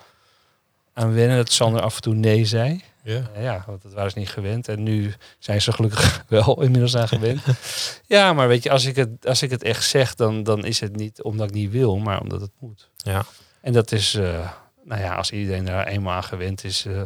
[0.93, 1.37] aan wennen.
[1.37, 2.83] Dat Sander af en toe nee zei.
[3.05, 3.23] Ja.
[3.35, 4.69] Eh, ja, want dat waren ze niet gewend.
[4.69, 7.43] En nu zijn ze gelukkig wel inmiddels aan gewend.
[8.07, 10.81] ja, maar weet je, als ik het, als ik het echt zeg, dan, dan is
[10.81, 12.91] het niet omdat ik niet wil, maar omdat het moet.
[12.97, 13.25] Ja.
[13.61, 14.51] En dat is, eh,
[14.85, 17.03] nou ja, als iedereen daar eenmaal aan gewend is, eh,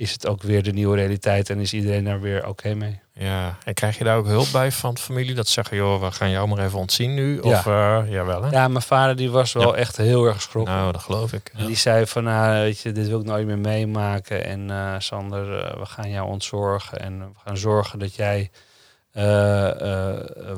[0.00, 3.00] is het ook weer de nieuwe realiteit en is iedereen daar weer oké mee.
[3.12, 3.56] Ja.
[3.64, 5.34] En krijg je daar ook hulp bij van de familie?
[5.34, 7.34] Dat ze zeggen, joh, we gaan jou maar even ontzien nu.
[7.42, 7.58] Ja.
[7.58, 8.50] Of, eh jawel hè?
[8.50, 9.78] Ja, mijn vader die was wel Ja.
[9.78, 10.74] echt heel erg geschrokken.
[10.74, 11.50] Nou, dat geloof ik.
[11.54, 14.44] En die zei van, nou, weet je, dit wil ik nooit meer meemaken.
[14.44, 17.00] En eh, Sander, eh, we gaan jou ontzorgen.
[17.00, 18.50] En we gaan zorgen dat jij,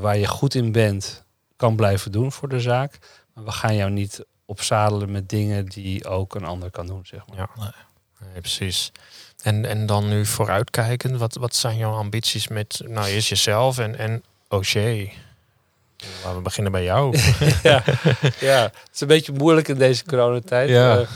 [0.00, 1.24] waar je goed in bent,
[1.57, 2.98] kan blijven doen voor de zaak.
[3.35, 7.26] Maar we gaan jou niet opzadelen met dingen die ook een ander kan doen, zeg
[7.26, 7.37] maar.
[7.38, 7.74] Ja.
[8.33, 8.92] Nee, precies.
[9.42, 13.98] En, en dan nu vooruitkijken, wat, wat zijn jouw ambities met, nou eerst jezelf en,
[13.98, 15.07] en O'Shea?
[16.22, 17.18] Laten we beginnen bij jou.
[17.62, 17.83] ja,
[18.40, 20.68] ja, het is een beetje moeilijk in deze coronatijd.
[20.68, 21.07] Ja.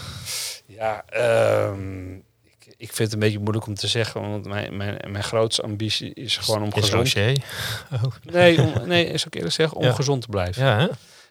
[0.67, 4.99] Ja, ehm, ik, ik vind het een beetje moeilijk om te zeggen, want mijn, mijn,
[5.09, 7.03] mijn grootste ambitie is gewoon om Is gezond...
[7.03, 7.35] O'Shea?
[8.23, 9.93] Nee, om, nee, is ook eerlijk zeggen, om Ja.
[9.93, 10.65] gezond te blijven.
[10.65, 10.89] Ja, hè?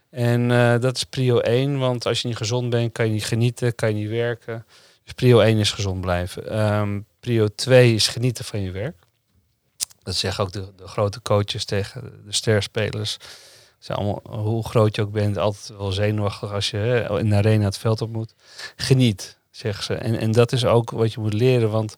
[0.10, 3.25] En eh, dat is prio 1, want als je niet gezond bent, kan je niet
[3.25, 4.65] genieten, kan je niet werken.
[5.05, 6.49] Dus prio 1 is gezond blijven.
[6.49, 8.97] Ehm, prio 2 is genieten van je werk.
[10.03, 13.17] Dat zeggen ook de, de grote coaches tegen de sterspelers.
[13.87, 17.77] Allemaal, hoe groot je ook bent, altijd wel zenuwachtig als je in de arena het
[17.77, 18.33] veld op moet.
[18.75, 19.93] Geniet, zeggen ze.
[19.93, 21.95] En, en dat is ook wat je moet leren, want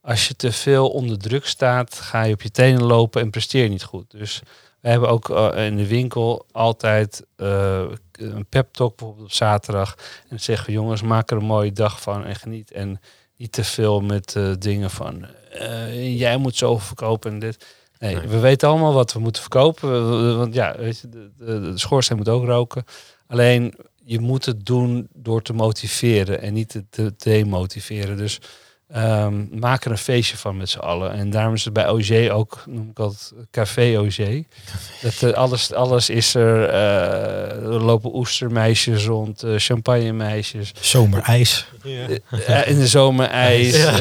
[0.00, 3.68] als je te veel onder druk staat, ga je op je tenen lopen en presteer
[3.68, 4.10] niet goed.
[4.10, 4.42] Dus
[4.80, 7.84] we hebben ook eh, in de winkel altijd eh,
[8.18, 9.96] een pep talk bijvoorbeeld op zaterdag.
[10.28, 12.70] En zeggen we jongens, maak er een mooie dag van en geniet.
[12.70, 13.00] En
[13.36, 17.64] niet te veel met eh, dingen van eh, jij moet zoveel verkopen en dit.
[17.98, 18.28] Nee, Nee.
[18.28, 20.36] we weten allemaal wat we moeten verkopen.
[20.38, 22.84] Want ja, weet je, de, de, de schoorsteen moet ook roken.
[23.26, 23.74] Alleen
[24.04, 28.16] je moet het doen door te motiveren en niet te, te demotiveren.
[28.16, 28.40] Dus
[28.92, 31.12] ehm, maak er een feestje van met z'n allen.
[31.12, 34.16] En daarom is het bij OG ook, noem ik altijd Café OG.
[35.02, 36.68] Dat, alles, alles is er.
[36.68, 40.72] eh, er lopen oestermeisjes rond, eh champagnemeisjes.
[40.80, 41.66] Zomerijs.
[42.46, 43.76] Eh, in de zomer ijs.
[43.76, 43.92] Ja.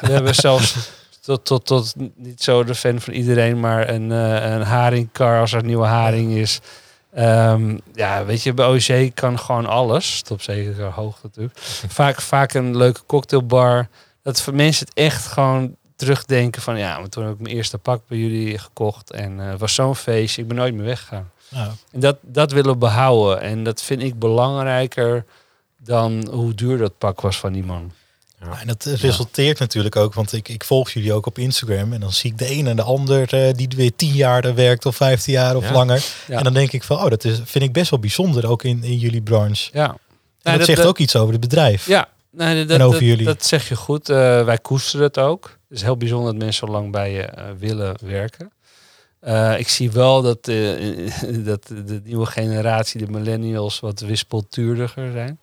[0.00, 0.76] We hebben zelfs
[1.20, 5.58] tot, tot, tot niet zo de fan van iedereen, maar een, een haringkar als er
[5.58, 6.60] een nieuwe haring is.
[7.14, 10.22] Ehm, ja, weet je, bij OC kan gewoon alles.
[10.22, 11.58] Tot op zekere hoogte natuurlijk.
[11.88, 13.88] Vaak, vaak een leuke cocktailbar.
[14.32, 16.78] Dat voor mensen het echt gewoon terugdenken van...
[16.78, 19.10] Ja, maar toen heb ik mijn eerste pak bij jullie gekocht.
[19.10, 20.42] En eh, het was zo'n feestje.
[20.42, 21.30] Ik ben nooit meer weggegaan.
[21.48, 23.40] Nou, En dat, dat willen we behouden.
[23.40, 25.24] En dat vind ik belangrijker
[25.82, 27.92] dan hoe duur dat pak was van die man.
[28.60, 31.92] En dat eh, resulteert natuurlijk ook, want ik, ik volg jullie ook op Instagram.
[31.92, 34.54] En dan zie ik de een en de ander eh, die weer tien jaar er
[34.54, 35.72] werkt of vijftien jaar of Ja.
[35.72, 36.04] langer.
[36.26, 36.36] Ja.
[36.38, 38.82] En dan denk ik van, oh, dat is, vind ik best wel bijzonder ook in,
[38.84, 39.70] in jullie branche.
[39.72, 39.96] Ja.
[40.42, 41.86] En dat, zegt ook iets over het bedrijf.
[41.86, 43.24] Ja, Nee, dat, En over dat, jullie?
[43.24, 44.08] dat zeg je goed.
[44.08, 45.44] Eh, wij koesteren het ook.
[45.44, 48.52] Het is heel bijzonder dat mensen zo lang bij je eh, willen werken.
[49.20, 50.44] Eh, ik zie wel dat,
[51.50, 55.40] dat de nieuwe generatie, de millennials, wat wispelturiger zijn.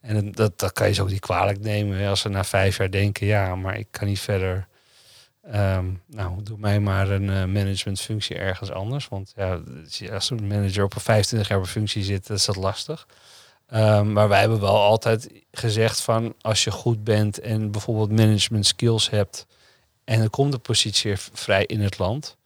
[0.00, 1.98] En dat, dat kan je ze ook niet kwalijk nemen.
[1.98, 4.68] hè, Als ze na vijf jaar denken, ja, maar ik kan niet verder.
[5.42, 9.08] Ehm, nou, doe mij maar een managementfunctie ergens anders.
[9.08, 9.60] Want ja,
[10.12, 13.06] als een manager op een 25 jaar op een functie zit, is dat lastig.
[13.70, 18.66] Ehm, maar wij hebben wel altijd gezegd van als je goed bent en bijvoorbeeld management
[18.66, 19.46] skills hebt
[20.04, 22.36] en er komt een positie vrij in het land,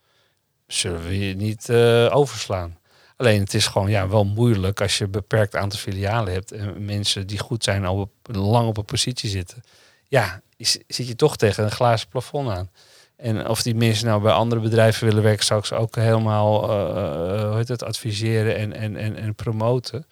[0.67, 2.77] zullen we je niet eh, overslaan.
[3.17, 6.85] Alleen het is gewoon ja, wel moeilijk als je een beperkt aantal filialen hebt en
[6.85, 9.63] mensen die goed zijn al lang op een positie zitten.
[10.07, 10.41] Ja,
[10.87, 12.69] zit je toch tegen een glazen plafond aan.
[13.15, 16.69] En of die mensen nou bij andere bedrijven willen werken, zou ik ze ook helemaal
[16.69, 20.05] eh, eh, hoe heet het, adviseren en, en, en, en promoten.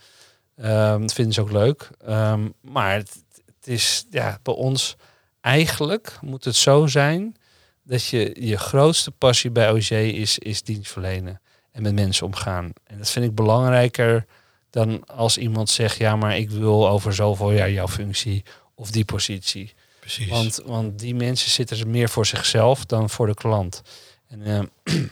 [0.56, 1.90] Ehm, dat vinden ze ook leuk.
[2.06, 4.96] Ehm, maar het, het is ja, bij ons
[5.42, 7.36] eigenlijk moet het zo zijn
[7.84, 12.72] dat je je grootste passie bij OG is, is dienst verlenen en met mensen omgaan.
[12.84, 14.26] En dat vind ik belangrijker
[14.70, 18.44] dan als iemand zegt, ja, maar ik wil over zoveel jaar jouw functie
[18.76, 19.74] of die positie.
[20.00, 20.30] Precies.
[20.30, 23.82] Want, want die mensen zitten er meer voor zichzelf dan voor de klant.
[24.28, 24.66] En ehm,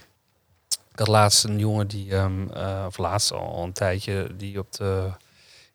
[0.92, 5.10] ik had laatst een jongen die, eh, of laatst al een tijdje, die op de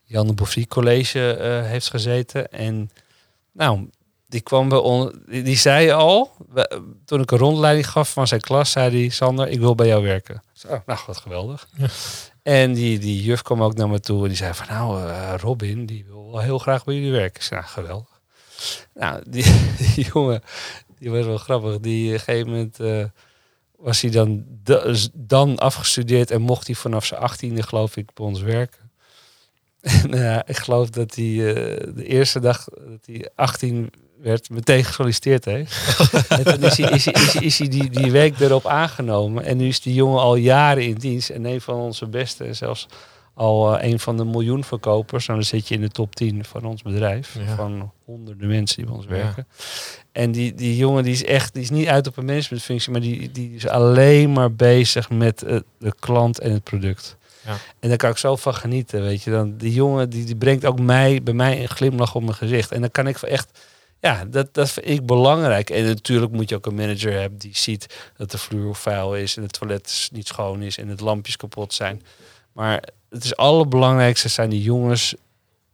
[0.09, 2.51] Jan de Beaufry College eh, heeft gezeten.
[2.51, 2.89] En
[3.51, 3.89] nou,
[4.27, 8.27] die kwam bij ons, die, die zei al, we- toen ik een rondleiding gaf van
[8.27, 10.41] zijn klas, zei hij, Sander, ik wil bij jou werken.
[10.65, 11.67] Oh, nou, wat geweldig.
[11.77, 11.87] Ja.
[12.43, 15.33] En die, die juf kwam ook naar me toe en die zei van, nou, eh,
[15.37, 17.35] Robin, die wil wel heel graag bij jullie werken.
[17.35, 18.21] Ik zei, nou, geweldig.
[18.93, 19.43] Nou, die,
[19.95, 20.41] die jongen,
[20.99, 21.79] die was wel grappig.
[21.79, 23.03] Die op een gegeven moment eh,
[23.77, 28.25] was hij dan, da- dan afgestudeerd en mocht hij vanaf zijn achttiende, geloof ik, bij
[28.25, 28.86] ons werken.
[30.03, 34.83] En eh, ik geloof dat hij eh, de eerste dag dat hij 18 werd, meteen
[34.83, 35.97] gesolliciteerd heeft.
[36.29, 39.43] en toen is hij, is hij, is hij, is hij die, die week erop aangenomen.
[39.43, 41.29] En nu is die jongen al jaren in dienst.
[41.29, 42.87] En een van onze beste, en zelfs
[43.33, 45.27] al eh, een van de miljoenverkopers.
[45.27, 47.35] Nou, dan zit je in de top 10 van ons bedrijf.
[47.47, 47.55] Ja.
[47.55, 49.11] Van honderden mensen die bij ons Ja.
[49.11, 49.47] werken.
[50.11, 53.01] En die, die jongen die is echt, die is niet uit op een managementfunctie, maar
[53.01, 57.17] die, die is alleen maar bezig met eh, de klant en het product.
[57.79, 59.31] En daar kan ik zo van genieten, weet je.
[59.31, 62.71] Dan, die jongen die, die brengt ook mij, bij mij een glimlach op mijn gezicht.
[62.71, 63.59] En dan kan ik echt,
[63.99, 65.69] ja, dat, dat vind ik belangrijk.
[65.69, 69.37] En natuurlijk moet je ook een manager hebben die ziet dat de vloer vuil is
[69.37, 72.01] en het toilet niet schoon is en het lampjes kapot zijn.
[72.51, 75.15] Maar het is allerbelangrijkste zijn die jongens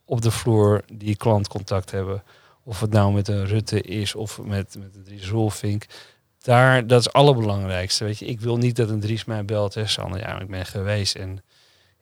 [0.05, 2.23] op de vloer die klantcontact hebben.
[2.63, 5.87] Of het nou met een Rutte is of met, met een Dries.
[6.41, 8.03] Daar, dat is het allerbelangrijkste.
[8.03, 9.73] Weet je, ik wil niet dat een Dries mij belt.
[9.73, 9.83] Hè,
[10.15, 11.15] ja, ik ben geweest.
[11.15, 11.43] En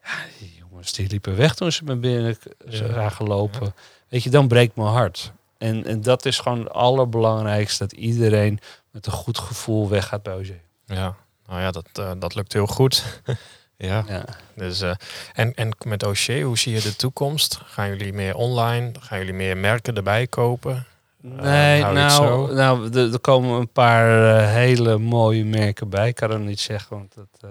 [0.04, 0.10] ja,
[0.40, 2.38] die jongens die liepen weg toen ze me binnen
[2.68, 3.74] zagen lopen.
[4.08, 5.32] Weet je, dan breekt mijn hart.
[5.58, 7.84] En, en dat is gewoon het allerbelangrijkste.
[7.84, 8.60] Dat iedereen
[8.92, 10.48] met een goed gevoel weggaat bij OG.
[10.86, 11.16] Ja,
[11.48, 13.22] nou ja, dat, eh, dat lukt heel goed.
[13.78, 14.26] ja, Ja.
[14.56, 14.94] dus, eh,
[15.34, 17.60] en, en met O'Shea, hoe zie je de toekomst?
[17.66, 18.92] Gaan jullie meer online?
[19.00, 20.86] Gaan jullie meer merken erbij kopen?
[21.22, 26.08] Nee, je het nou, nou er, er komen een paar eh, hele mooie merken bij.
[26.08, 27.50] Ik kan het niet zeggen, want eh,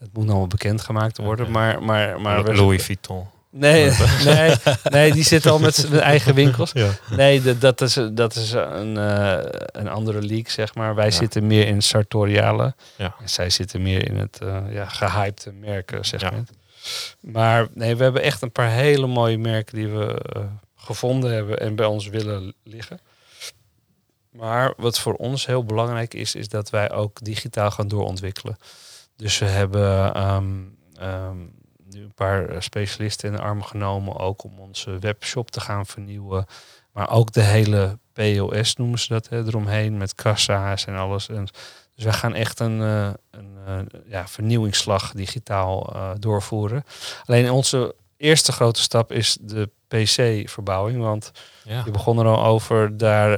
[0.00, 1.50] het moet nog wel bekendgemaakt worden.
[1.50, 3.26] Maar, maar, maar we- Louis Vuitton.
[3.52, 3.90] Nee,
[4.24, 6.70] nee, nee, die zitten al met z'n eigen winkels.
[6.72, 6.90] Ja.
[7.16, 10.94] Nee, dat, dat is, dat is een, eh, een andere league, zeg maar.
[10.94, 11.10] Wij Ja.
[11.10, 12.74] zitten meer in sartoriale.
[12.96, 13.14] Ja.
[13.20, 16.50] En zij zitten meer in het eh ja, gehypte merken segment.
[17.20, 20.42] Maar nee, we hebben echt een paar hele mooie merken die we eh,
[20.76, 23.00] gevonden hebben en bij ons willen liggen.
[24.32, 28.58] Maar wat voor ons heel belangrijk is, is dat wij ook digitaal gaan doorontwikkelen.
[29.20, 30.54] Dus we hebben ehm,
[30.94, 31.36] ehm,
[31.90, 35.86] nu een paar eh, specialisten in de arm genomen, ook om onze webshop te gaan
[35.86, 36.46] vernieuwen.
[36.92, 41.28] Maar ook de hele POS noemen ze dat, hè, eromheen, met kassa's en alles.
[41.28, 41.48] En,
[41.94, 46.84] dus wij gaan echt een, eh, een eh, ja, vernieuwingsslag digitaal doorvoeren.
[47.24, 51.00] Alleen onze eerste grote stap is de PC-verbouwing.
[51.02, 51.30] Want
[51.64, 51.82] Ja.
[51.84, 53.30] je begon er al over, daar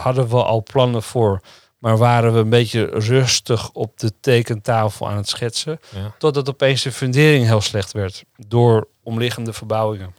[0.00, 1.40] hadden we al plannen voor.
[1.80, 5.80] Maar waren we een beetje rustig op de tekentafel aan het schetsen.
[5.94, 6.14] Ja.
[6.18, 10.14] Totdat opeens de fundering heel slecht werd door omliggende verbouwingen.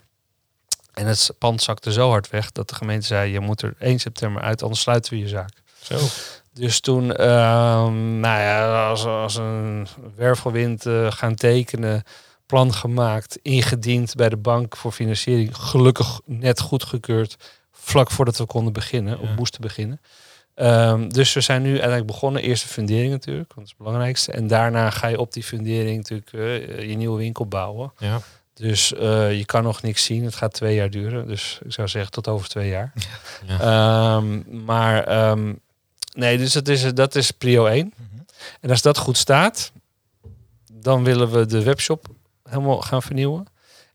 [0.94, 3.98] En het pand zakte zo hard weg dat de gemeente zei: Je moet er 1
[3.98, 5.52] september uit, anders sluiten we je zaak.
[5.82, 5.98] Zo.
[6.52, 12.02] Dus toen, ehm, nou ja, als, als een wervelwind eh, gaan tekenen,
[12.46, 15.56] plan gemaakt, ingediend bij de bank voor financiering.
[15.56, 17.36] Gelukkig net goedgekeurd,
[17.72, 19.34] vlak voordat we konden beginnen, of Ja.
[19.34, 20.00] moesten beginnen.
[20.54, 22.42] Ehm, dus we zijn nu uiteindelijk begonnen.
[22.42, 24.32] Eerst de fundering natuurlijk, want dat is het belangrijkste.
[24.32, 27.92] En daarna ga je op die fundering natuurlijk eh, je nieuwe winkel bouwen.
[27.98, 28.20] Ja.
[28.54, 30.24] Dus eh, je kan nog niks zien.
[30.24, 31.26] Het gaat twee jaar duren.
[31.26, 32.92] Dus ik zou zeggen tot over twee jaar.
[33.46, 33.60] Ja.
[33.60, 35.54] Ehm, maar ehm,
[36.14, 37.94] nee, dus dat is, dat is prio 1.
[38.60, 39.72] En als dat goed staat,
[40.72, 42.06] dan willen we de webshop
[42.44, 43.46] helemaal gaan vernieuwen.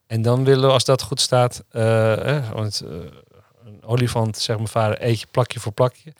[0.08, 2.90] En dan willen we, als dat goed staat, eh, eh, want eh,
[3.88, 6.14] olifant, zeg maar vader, eet je plakje voor plakje.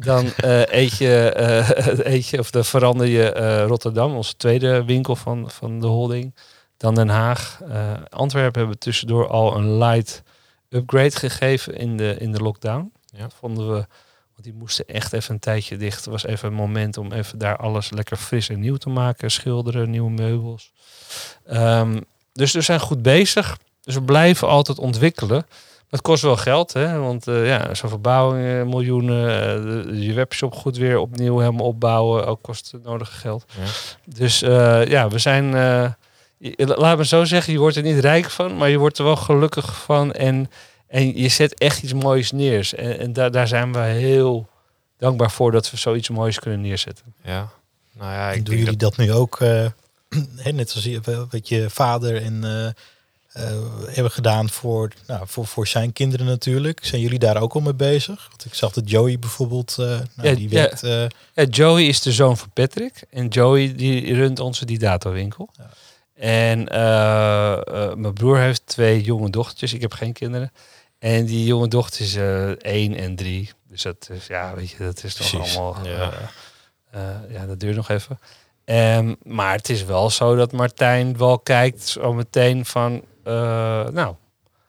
[0.00, 1.32] Dan eh, eet, je,
[2.12, 6.34] eet je, of dan verander je eh, Rotterdam, onze tweede winkel van, van de holding.
[6.76, 7.60] Dan Den Haag.
[8.08, 10.22] Antwerpen hebben we tussendoor al een light
[10.68, 12.92] upgrade gegeven in de, in de lockdown.
[13.06, 13.28] Ja.
[13.38, 13.86] Vonden we,
[14.32, 15.96] want die moesten echt even een tijdje dicht.
[15.96, 19.30] Het was even een moment om even daar alles lekker fris en nieuw te maken.
[19.30, 20.72] Schilderen, nieuwe meubels.
[21.44, 22.00] Ehm,
[22.32, 23.58] dus we zijn goed bezig.
[23.80, 25.46] Dus we blijven altijd ontwikkelen.
[25.92, 26.98] Het kost wel geld, hè?
[26.98, 29.26] want eh, ja, zo'n verbouwing, eh, miljoenen,
[29.86, 33.44] de- je webshop goed weer opnieuw helemaal opbouwen, ook kost het nodige geld.
[33.58, 33.64] Ja.
[34.14, 35.90] Dus eh, ja, we zijn, eh,
[36.38, 39.04] je- laat me zo zeggen, je wordt er niet rijk van, maar je wordt er
[39.04, 40.50] wel gelukkig van en,
[40.86, 42.70] en je zet echt iets moois neer.
[42.76, 44.48] En, en daar, daar zijn we heel
[44.98, 47.14] dankbaar voor dat we zoiets moois kunnen neerzetten.
[47.24, 47.48] Ja.
[47.98, 49.66] Nou ja, En ik doen denk jullie dat nu ook, eh,
[50.44, 52.44] hè, net zoals je, wat je vader en
[53.32, 53.44] eh,
[53.86, 56.84] hebben gedaan voor, nou, voor, voor zijn kinderen natuurlijk.
[56.84, 58.26] Zijn jullie daar ook al mee bezig?
[58.28, 60.54] Want ik zag dat Joey bijvoorbeeld, eh, nou, Ja, die ja.
[60.54, 60.82] werkt...
[60.82, 63.04] eh, Ja, Joey is de zoon van Patrick.
[63.10, 65.48] En Joey die runt onze Didato-winkel.
[65.56, 65.70] Ja.
[66.14, 66.64] En
[68.00, 69.72] mijn broer heeft twee jonge dochtertjes.
[69.72, 70.52] Ik heb geen kinderen.
[70.98, 73.50] En die jonge dochter is eh één en drie.
[73.68, 75.76] Dus dat is, ja, weet je, dat is toch allemaal...
[77.30, 78.18] Ja, dat duurt nog even.
[78.64, 83.02] Ehm, maar het is wel zo dat Martijn wel kijkt zo meteen van...
[83.24, 84.14] eh, nou,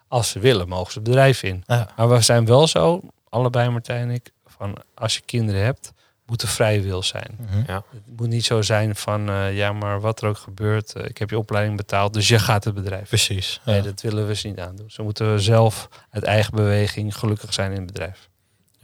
[0.08, 1.64] als ze willen, mogen ze het bedrijf in.
[1.68, 1.90] ja.
[1.98, 5.92] Maar we zijn wel zo, allebei Martijn en ik, van als je kinderen hebt,
[6.26, 7.38] moet er vrije wil zijn.
[7.40, 7.72] Mhm.
[7.72, 7.84] Het
[8.18, 11.30] moet niet zo zijn van, eh, ja, maar wat er ook gebeurt, eh, ik heb
[11.30, 13.08] je opleiding betaald, dus je gaat het bedrijf.
[13.08, 13.62] Precies.
[13.66, 13.72] Ja.
[13.72, 14.92] Nee, dat willen we ze niet aandoen.
[14.92, 18.30] Ze moeten zelf uit eigen beweging gelukkig zijn in het bedrijf.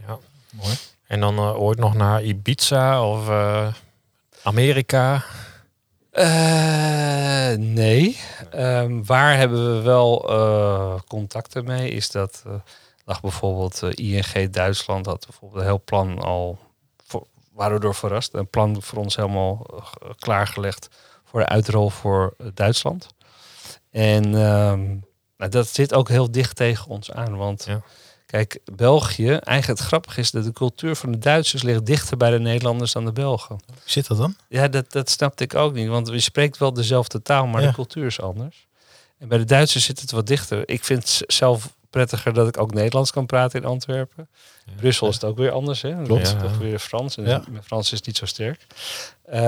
[0.07, 0.17] Ja.
[0.51, 0.75] Mooi.
[1.07, 3.67] En dan eh, ooit nog naar Ibiza of eh,
[4.43, 5.23] Amerika.
[6.11, 8.19] Eh, nee.
[8.51, 11.89] Ehm, waar hebben we wel eh, contacten mee?
[11.89, 12.53] Is dat eh,
[13.05, 16.57] lag bijvoorbeeld ING Duitsland had bijvoorbeeld een heel plan al
[17.05, 18.33] voor, waren door verrast.
[18.33, 19.65] Een plan voor ons helemaal
[20.19, 20.89] klaargelegd
[21.23, 23.07] voor de uitrol voor Duitsland.
[23.91, 24.87] En ehm,
[25.37, 27.81] nou, dat zit ook heel dicht tegen ons aan, want Ja.
[28.31, 32.29] Kijk, België, eigenlijk het grappige is dat de cultuur van de Duitsers ligt dichter bij
[32.31, 33.59] de Nederlanders dan de Belgen.
[33.83, 34.35] Zit dat dan?
[34.49, 35.87] Ja, dat, dat snapte ik ook niet.
[35.87, 37.67] Want je spreekt wel dezelfde taal, maar Ja.
[37.67, 38.67] de cultuur is anders.
[39.17, 40.69] En bij de Duitsers zit het wat dichter.
[40.69, 44.29] Ik vind het zelf prettiger dat ik ook Nederlands kan praten in Antwerpen.
[44.75, 46.03] Brussel is het ook weer anders, hè?
[46.03, 46.29] Klopt.
[46.29, 46.35] Ja.
[46.41, 47.17] toch weer Frans.
[47.17, 47.43] En Ja.
[47.49, 48.65] mijn Frans is niet zo sterk.
[49.23, 49.41] Eh,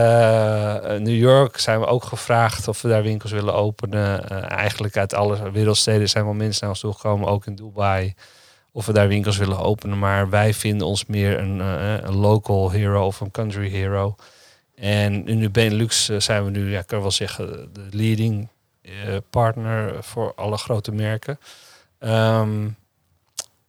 [0.99, 4.29] New York zijn we ook gevraagd of we daar winkels willen openen.
[4.29, 8.13] Eh, eigenlijk uit alle wereldsteden zijn wel mensen naar ons toegekomen, ook in Dubai.
[8.71, 9.99] Of we daar winkels willen openen.
[9.99, 14.15] Maar wij vinden ons meer een, eh, een local hero of een country hero.
[14.75, 18.47] En in de Benelux eh, zijn we nu, ja, ik kan wel zeggen, de leading
[18.81, 18.91] eh,
[19.29, 21.39] partner voor alle grote merken.
[21.99, 22.69] Ehm,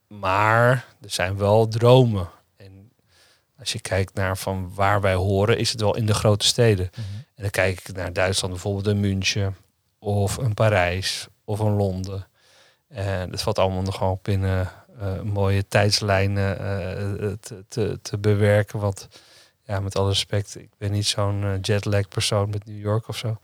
[0.06, 2.28] maar er zijn wel dromen.
[2.56, 2.92] En
[3.58, 6.90] als je kijkt naar van waar wij horen, is het wel in de grote steden.
[7.34, 9.56] En dan kijk ik naar Duitsland, bijvoorbeeld een München
[9.98, 12.26] of een Parijs of een Londen.
[12.88, 14.66] En dat valt allemaal nog gewoon binnen eh,
[15.24, 18.78] mooie tijdslijnen eh, te, te, te bewerken.
[18.78, 19.08] Want
[19.66, 23.16] ja, met alle respect, ik ben niet zo'n eh, jetlag persoon met New York of
[23.16, 23.38] zo.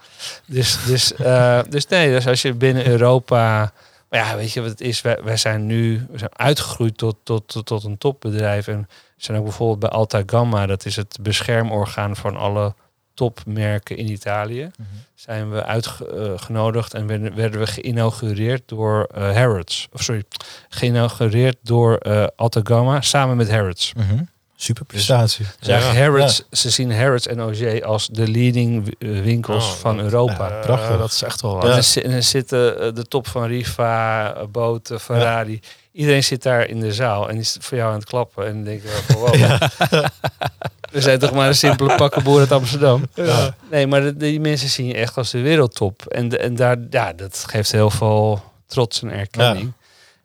[0.47, 3.73] Dus, dus, eh, dus nee, dus als je binnen Europa.
[4.09, 5.01] Maar ja, weet je wat het is?
[5.01, 8.69] Wij, wij zijn nu we zijn uitgegroeid tot, tot, tot, tot een topbedrijf.
[8.69, 12.75] En we zijn ook bijvoorbeeld bij Alta Gamma, dat is het beschermorgaan van alle
[13.19, 14.71] topmerken in Italië.
[15.15, 19.89] Zijn we uitgenodigd en werden, werden we geïnaugureerd door eh, Harrods.
[19.93, 20.23] Of sorry,
[20.69, 23.93] geïnaugureerd door eh Alta Gamma samen met Harrods.
[23.97, 24.23] Mhm.
[24.57, 25.47] Super prestatie.
[25.59, 25.95] Dus Ja.
[25.95, 30.05] Harrods, ze zien Harrods en OG als de leading wi- eh, winkels Oh, van dat-
[30.05, 30.49] Europa.
[30.49, 30.91] Ja, prachtig.
[30.91, 31.65] Eh, dat is echt wel waar.
[31.65, 31.71] En
[32.03, 35.61] er, er zitten eh, de top van Riva, eh, Boten, Ferrari.
[35.93, 38.47] Iedereen zit daar in de zaal en is voor jou aan het klappen.
[38.47, 38.83] En dan denk
[40.91, 43.03] we zijn toch maar een simpele pakkenboer uit Amsterdam.
[43.15, 43.55] Ja.
[43.71, 46.07] Nee, maar de- die mensen zien je echt als de wereldtop.
[46.07, 49.73] En, de- en daar, ja, dat geeft heel veel trots en erkenning.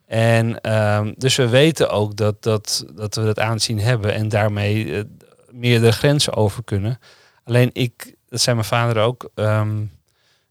[0.08, 4.96] En ehm, dus we weten ook dat, dat, dat we dat aanzien hebben en daarmee
[4.96, 5.04] eh,
[5.52, 7.00] meer de grenzen over kunnen.
[7.44, 9.70] Alleen ik, dat zei mijn vader ook, ehm,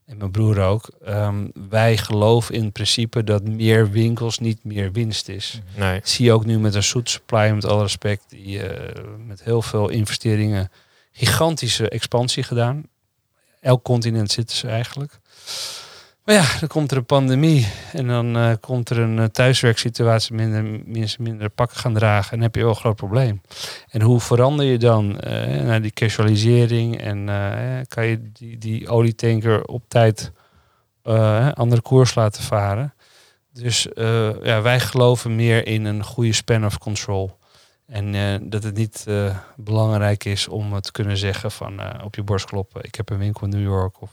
[0.05, 4.91] en mijn broer ook, ehm, wij geloven in het principe dat meer winkels niet meer
[4.91, 5.61] winst is.
[5.75, 5.99] Nee.
[5.99, 9.43] Dat zie je ook nu met een Soet Supply, met alle respect, die eh, met
[9.43, 10.71] heel veel investeringen
[11.11, 12.87] gigantische expansie gedaan.
[13.59, 15.19] Elk continent zitten ze eigenlijk.
[16.23, 20.35] Maar ja, dan komt er een pandemie en dan eh, komt er een uh, thuiswerksituatie,
[20.35, 23.41] minder, mensen minder pakken gaan dragen en dan heb je wel een groot probleem.
[23.89, 27.25] En hoe verander je dan uh, naar die casualisering en
[27.87, 30.31] kan je die, die olietanker op tijd
[31.53, 32.93] andere koers laten varen?
[33.53, 33.87] Dus
[34.43, 37.37] ja, wij geloven meer in een goede span of control.
[37.93, 39.05] En dat het niet
[39.55, 43.43] belangrijk is om te kunnen zeggen van op je borst kloppen, ik heb een winkel
[43.43, 44.11] in New York of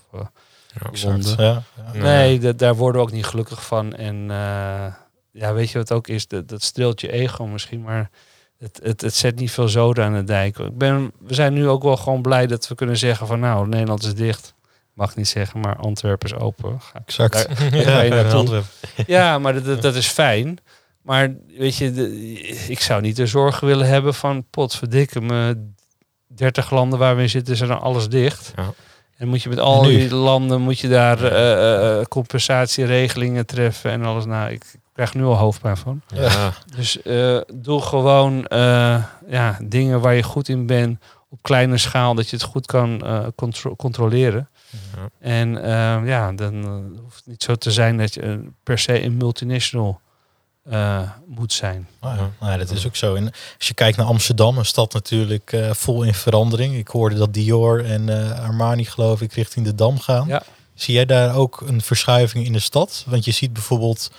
[0.92, 1.62] ja, Ja,
[1.92, 3.94] Nee, daar worden we ook niet gelukkig van.
[3.94, 4.94] En uh,
[5.30, 6.26] ja, weet je wat ook is?
[6.26, 8.10] Dat, dat streelt je ego misschien, maar
[8.58, 10.58] het, het, het zet niet veel zoden aan de dijk.
[10.58, 13.68] Ik ben, we zijn nu ook wel gewoon blij dat we kunnen zeggen van nou,
[13.68, 14.54] Nederland is dicht.
[14.92, 16.80] Mag niet zeggen, maar Antwerpen is open.
[16.80, 17.32] Ga, exact.
[17.32, 18.02] Daar, ja,
[19.06, 20.58] ja, maar dat, dat, is fijn.
[21.10, 22.38] Maar weet je, de,
[22.68, 25.68] ik zou niet de zorgen willen hebben van potverdikke me.
[26.26, 28.52] 30 landen waar we in zitten zijn dan alles dicht.
[28.56, 28.72] Ja.
[29.16, 34.24] En moet je met al die landen moet je daar uh, compensatieregelingen treffen en alles.
[34.24, 36.00] Nou, ik krijg nu al hoofdpijn van.
[36.14, 36.52] Ja.
[36.76, 36.98] Dus
[37.54, 38.46] doe gewoon
[39.28, 40.98] ja, dingen waar je goed in bent
[41.28, 43.02] op kleine schaal, dat je het goed kan
[43.36, 44.48] contro controleren.
[44.70, 45.08] Ja.
[45.18, 45.50] En
[46.06, 46.64] ja, dan
[47.02, 50.00] hoeft het niet zo te zijn dat je per se een multinational
[50.70, 51.88] uh, moet zijn.
[52.00, 53.14] Oh ja, nou, dat is ook zo.
[53.14, 56.76] En als je kijkt naar Amsterdam, een stad natuurlijk uh, vol in verandering.
[56.76, 60.26] Ik hoorde dat Dior en uh, Armani geloof ik richting de Dam gaan.
[60.26, 60.42] Ja.
[60.74, 63.04] Zie jij daar ook een verschuiving in de stad?
[63.06, 64.10] Want je ziet bijvoorbeeld,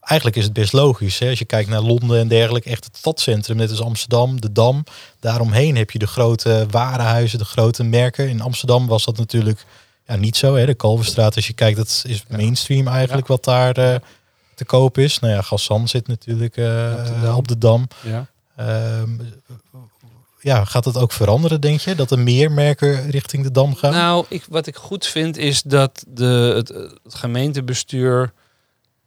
[0.00, 1.18] eigenlijk is het best logisch.
[1.18, 1.28] Hè?
[1.28, 4.84] Als je kijkt naar Londen en dergelijke, echt het stadcentrum, net als Amsterdam, de Dam.
[5.20, 8.28] Daaromheen heb je de grote warenhuizen, de grote merken.
[8.28, 9.64] In Amsterdam was dat natuurlijk
[10.06, 10.54] ja, niet zo.
[10.54, 10.66] Hè?
[10.66, 14.00] De Kalverstraat, als je kijkt, dat is mainstream eigenlijk wat daar
[14.60, 15.18] te koop is.
[15.18, 17.88] Nou ja, Gassan zit natuurlijk uh, op, de Dam.
[18.02, 18.26] Ja.
[18.60, 19.02] Uh,
[20.40, 21.94] ja, gaat het ook veranderen, denk je?
[21.94, 23.92] Dat er meer merken richting de Dam gaan?
[23.92, 28.32] Nou, ik, wat ik goed vind is dat de, het, het gemeentebestuur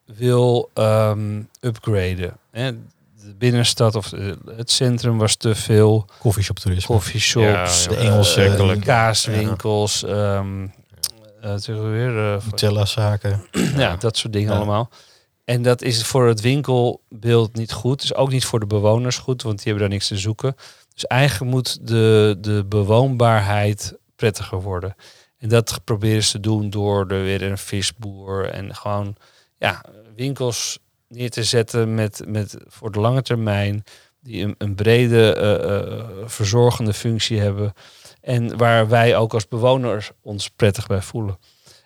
[0.05, 2.37] wil um, upgraden.
[2.51, 2.71] Hè?
[2.71, 4.11] De binnenstad of
[4.55, 6.05] het centrum was te veel.
[6.19, 6.95] Koffieshop toerisme.
[6.95, 9.99] Coffeeshops, ja, de Engelse kaaswinkels.
[9.99, 10.37] Ja.
[10.37, 10.73] Um,
[11.43, 12.39] uh, weer,
[12.73, 13.43] uh, zaken.
[13.77, 14.89] ja, dat soort dingen allemaal.
[15.43, 18.01] En dat is voor het winkelbeeld niet goed.
[18.01, 20.55] Dus ook niet voor de bewoners goed, want die hebben daar niks te zoeken.
[20.93, 24.95] Dus eigenlijk moet de, de bewoonbaarheid prettiger worden.
[25.37, 29.15] En dat proberen ze te doen door er weer een visboer en gewoon
[29.57, 29.85] ja,
[30.15, 33.83] winkels neer te zetten met, met voor de lange termijn.
[34.19, 35.37] Die een, een brede
[36.21, 37.73] uh, verzorgende functie hebben.
[38.21, 41.37] En waar wij ook als bewoners ons prettig bij voelen.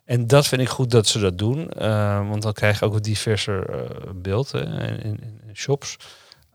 [0.07, 1.71] En dat vind ik goed dat ze dat doen.
[1.77, 5.97] Uh, want dan krijg je ook een diverser uh, beeld in, in, in, shops.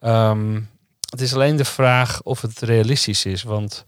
[0.00, 0.70] Um,
[1.10, 3.42] het is alleen de vraag of het realistisch is.
[3.42, 3.84] Want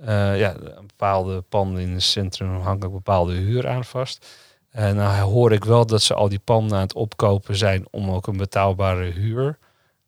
[0.00, 4.26] uh, ja, een bepaalde panden in het centrum hangen ook bepaalde huur aan vast.
[4.70, 8.10] En nou hoor ik wel dat ze al die panden aan het opkopen zijn om
[8.10, 9.58] ook een betaalbare huur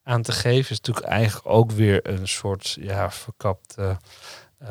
[0.02, 0.70] aan te geven.
[0.70, 3.96] Is natuurlijk eigenlijk ook weer een soort ja, verkapte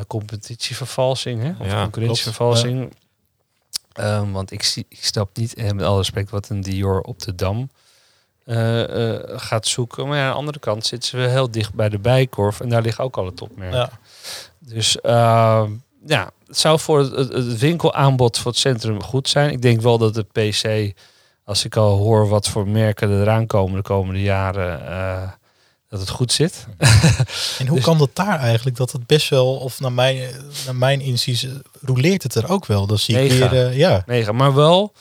[0.07, 1.41] competitievervalsing.
[1.41, 1.53] Hè?
[1.59, 2.93] Of ja, concurrentievervalsing.
[3.99, 7.19] Um, want ik, zie, ik snap niet, en met alle respect, wat een Dior op
[7.19, 7.69] de Dam
[8.45, 10.07] uh, uh, gaat zoeken.
[10.07, 12.59] Maar ja, aan de andere kant zitten we heel dicht bij de bijkorf.
[12.59, 13.77] En daar liggen ook alle topmerken.
[13.77, 13.89] Ja.
[14.59, 15.63] Dus uh,
[16.05, 19.51] ja, het zou voor het, het, winkelaanbod voor het centrum goed zijn.
[19.51, 20.93] Ik denk wel dat de PC,
[21.43, 24.79] als ik al hoor wat voor merken er eraan komen de komende jaren
[25.89, 26.65] dat het goed zit.
[27.59, 28.77] En hoe dus- kan dat daar eigenlijk?
[28.77, 30.29] Dat het best wel, of naar mijn,
[30.65, 31.47] naar mijn inziens,
[31.81, 32.87] roleert het er ook wel.
[32.87, 34.03] Dat zie ik weer, uh, ja.
[34.05, 34.93] Mega, maar wel,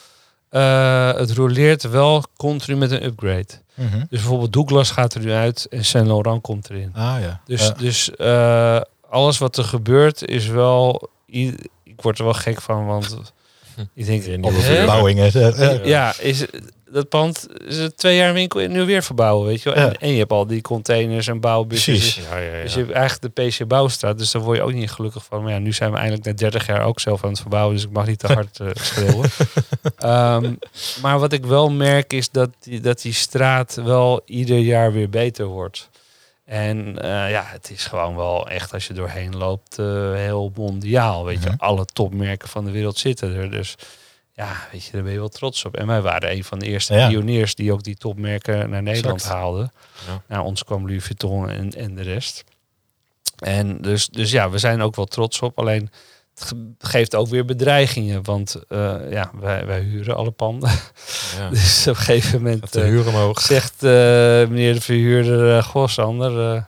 [0.51, 3.65] uh, het roleert wel continu met een upgrade.
[3.75, 3.99] Mm -hmm.
[3.99, 6.91] Dus bijvoorbeeld Douglas gaat er nu uit en Saint Laurent komt erin.
[6.95, 7.41] Ah ja.
[7.45, 7.71] Dus, ja.
[7.73, 8.81] dus uh,
[9.11, 13.17] alles wat er gebeurt is wel, ik word er wel gek van, want
[13.95, 15.89] ik denk, nieuwe verbouwingen.
[15.89, 16.45] Ja, is
[16.91, 19.85] dat pand is het twee jaar winkel nu weer verbouwen, weet je wel.
[19.85, 21.93] En, en, je hebt al die containers en bouwbussen.
[21.93, 24.73] Dus, ja, ja, dus je hebt eigenlijk de PC Bouwstraat, dus daar word je ook
[24.73, 25.43] niet gelukkig van.
[25.43, 27.85] Maar ja, nu zijn we eindelijk na 30 jaar ook zelf aan het verbouwen, dus
[27.85, 29.31] ik mag niet te hard uh, schreeuwen.
[30.45, 30.59] um,
[31.03, 35.11] maar wat ik wel merk is dat die, dat die straat wel ieder jaar weer
[35.11, 35.89] beter wordt.
[36.45, 41.25] En uh, ja, het is gewoon wel echt als je doorheen loopt uh, heel mondiaal.
[41.25, 43.51] Weet je, alle topmerken van de wereld zitten er.
[43.51, 43.75] Dus
[44.37, 45.77] ja, weet je, daar ben je wel trots op.
[45.77, 47.09] En wij waren een van de eerste ja.
[47.09, 49.35] pioniers die ook die topmerken naar Nederland exact.
[49.35, 49.73] haalden.
[50.07, 50.23] Ja.
[50.29, 52.45] Nou, ons kwam Louis Vuitton en, en de rest.
[53.37, 55.59] En dus, dus ja, we zijn ook wel trots op.
[55.59, 55.91] Alleen
[56.35, 58.25] het geeft ook weer bedreigingen.
[58.25, 60.71] Want uh, ja, wij, wij huren alle panden.
[61.37, 61.49] Ja.
[61.61, 63.41] dus op een gegeven moment de huur omhoog.
[63.41, 63.91] zegt uh,
[64.49, 66.67] meneer de verhuurder, goh Sander,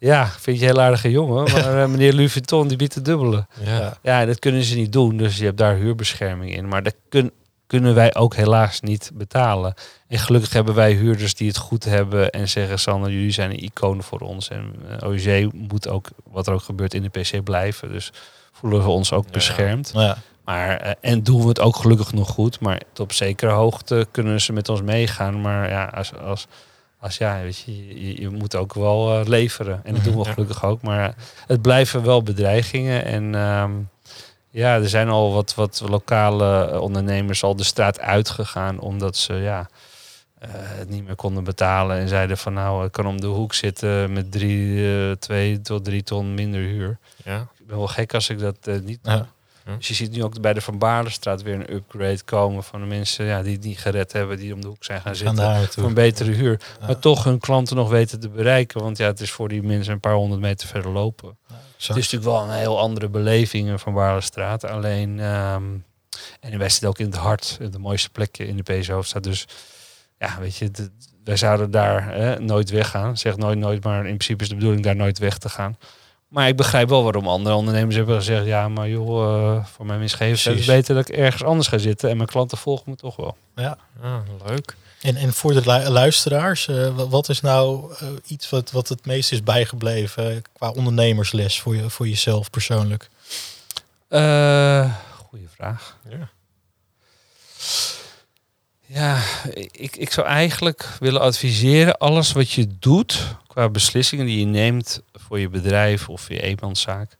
[0.00, 1.52] Ja, vind je een heel aardige jongen.
[1.52, 3.46] Maar eh, meneer Louis Vuitton die biedt het dubbele.
[3.64, 3.96] Ja.
[4.02, 5.16] Ja, dat kunnen ze niet doen.
[5.16, 6.68] Dus je hebt daar huurbescherming in.
[6.68, 7.30] Maar dat kun,
[7.66, 9.74] kunnen wij ook helaas niet betalen.
[10.08, 13.62] En gelukkig hebben wij huurders die het goed hebben en zeggen: Sander, jullie zijn een
[13.64, 14.48] icoon voor ons.
[14.48, 17.92] En uh, OEG moet ook, wat er ook gebeurt, in de PC blijven.
[17.92, 18.12] Dus
[18.52, 19.30] voelen we ons ook Ja.
[19.30, 19.90] beschermd.
[19.94, 20.16] Ja.
[20.44, 22.60] Maar, eh, en doen we het ook gelukkig nog goed.
[22.60, 25.40] Maar tot op zekere hoogte kunnen ze met ons meegaan.
[25.40, 26.46] Maar ja, als, als,
[27.00, 29.80] als ja, weet je, je, je moet ook wel eh, leveren.
[29.84, 30.32] En dat doen we Ja.
[30.32, 30.82] gelukkig ook.
[30.82, 31.14] Maar eh,
[31.46, 33.04] het blijven wel bedreigingen.
[33.04, 33.70] En ehm,
[34.50, 38.80] ja, er zijn al wat, wat lokale eh, ondernemers al de straat uitgegaan.
[38.80, 39.68] Omdat ze ja,
[40.38, 41.96] eh, het niet meer konden betalen.
[41.98, 45.84] En zeiden van nou, ik kan om de hoek zitten met drie, eh, twee tot
[45.84, 46.98] drie ton minder huur.
[47.24, 47.38] Ja.
[47.58, 49.26] Ik ben wel gek als ik dat eh, niet Ja.
[49.78, 52.86] Dus je ziet nu ook bij de Van Baarlenstraat weer een upgrade komen van de
[52.86, 55.34] mensen ja, die het niet gered hebben, die om de hoek zijn gaan zitten.
[55.74, 56.60] Voor een betere huur.
[56.80, 56.86] Ja.
[56.86, 58.80] Maar toch hun klanten nog weten te bereiken.
[58.82, 61.38] Want ja, het is voor die mensen een paar honderd meter verder lopen.
[61.48, 64.64] Het is natuurlijk wel een heel andere beleving van Baarlenstraat.
[64.64, 65.64] Alleen, ehm,
[66.40, 69.22] en wij zitten ook in het hart, de mooiste plekje in de PS Hoofdstad.
[69.22, 69.46] Dus
[70.18, 70.90] ja, weet je, de-
[71.24, 73.16] wij zouden daar hè, nooit weggaan.
[73.16, 75.78] Zeg nooit nooit, maar in principe is de bedoeling daar nooit weg te gaan.
[76.30, 78.46] Maar ik begrijp wel waarom andere ondernemers hebben gezegd...
[78.46, 81.78] ja, maar joh, eh, voor mijn winstgevendheid is het beter dat ik ergens anders ga
[81.78, 82.10] zitten...
[82.10, 83.36] en mijn klanten volgen me toch wel.
[83.56, 83.78] Ja.
[84.02, 84.16] Ah,
[84.46, 84.76] leuk.
[85.00, 88.88] En, en voor de lu- luisteraars, eh, wa- wat is nou eh, iets wat, wat
[88.88, 93.08] het meest is bijgebleven qua ondernemersles voor, je, voor jezelf persoonlijk?
[94.08, 94.94] Eh
[95.28, 95.96] goeie vraag.
[96.08, 96.28] Ja.
[98.86, 99.18] Ja,
[99.70, 101.98] ik, ik zou eigenlijk willen adviseren...
[101.98, 105.02] alles wat je doet qua beslissingen die je neemt...
[105.12, 107.16] voor je bedrijf of je eenmanszaak...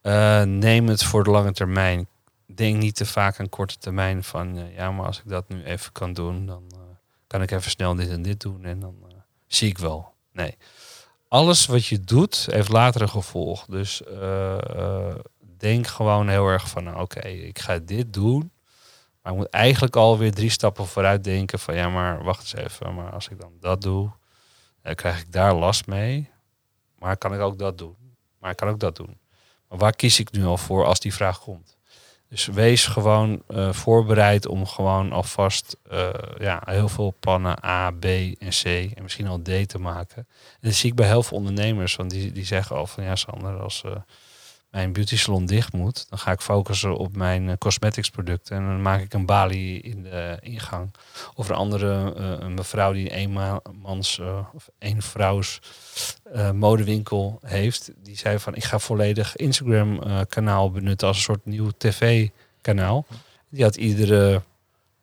[0.00, 2.08] eh, neem het voor de lange termijn.
[2.46, 4.56] Denk niet te vaak aan korte termijn van...
[4.56, 6.46] eh, ja, maar als ik dat nu even kan doen...
[6.46, 6.78] dan eh,
[7.26, 8.64] kan ik even snel dit en dit doen...
[8.64, 9.14] en dan eh,
[9.46, 10.12] zie ik wel.
[10.32, 10.56] Nee.
[11.28, 13.66] Alles wat je doet heeft later een gevolg.
[13.66, 15.14] Dus eh, eh,
[15.58, 16.84] denk gewoon heel erg van...
[16.84, 18.50] nou, oké, ik ga dit doen...
[19.22, 22.94] Maar moet eigenlijk alweer drie stappen vooruit denken van ja, maar wacht eens even.
[22.94, 24.10] Maar als ik dan dat doe,
[24.94, 26.30] krijg ik daar last mee.
[26.98, 27.96] Maar kan ik ook dat doen?
[28.38, 29.18] Maar kan ook dat doen.
[29.68, 31.76] Maar waar kies ik nu al voor als die vraag komt?
[32.28, 36.08] Dus wees gewoon eh, voorbereid om gewoon alvast eh,
[36.38, 40.16] ja, heel veel plannen A, B en C en misschien al D te maken.
[40.60, 43.16] En dat zie ik bij heel veel ondernemers, want die, die zeggen al van ja,
[43.16, 43.92] Sander, als eh,
[44.70, 48.56] mijn beauty salon dicht moet, dan ga ik focussen op mijn eh, cosmetics producten.
[48.56, 50.90] En dan maak ik een balie in de ingang.
[51.34, 55.60] Of een andere eh, een mevrouw die een eenmans eh, of één vrouws
[56.54, 57.90] modewinkel heeft.
[58.02, 62.28] Die zei van ik ga volledig Instagram kanaal benutten als een soort nieuw tv
[62.60, 63.06] kanaal.
[63.48, 64.42] Die had iedere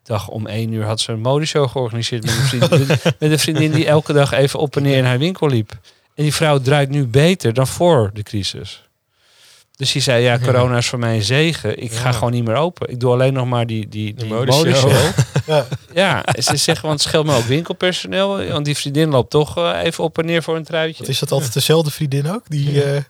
[0.03, 2.87] dag om één uur had ze een modeshow georganiseerd met een, vriendin,
[3.19, 5.71] met een vriendin die elke dag even op en neer in haar winkel liep.
[6.15, 8.83] En die vrouw draait nu beter dan voor de crisis.
[9.75, 11.81] Dus die zei, ja, corona is voor mij een zegen.
[11.83, 12.11] Ik ga Ja.
[12.11, 12.89] gewoon niet meer open.
[12.89, 14.91] Ik doe alleen nog maar die, die, die modeshow.
[15.45, 15.65] Ja.
[15.93, 18.45] Ja, ze zeggen, want het scheelt me ook winkelpersoneel.
[18.47, 20.99] Want die vriendin loopt toch eh, even op en neer voor een truitje.
[20.99, 22.49] Wat is dat altijd dezelfde vriendin ook?
[22.49, 23.01] Die, eh,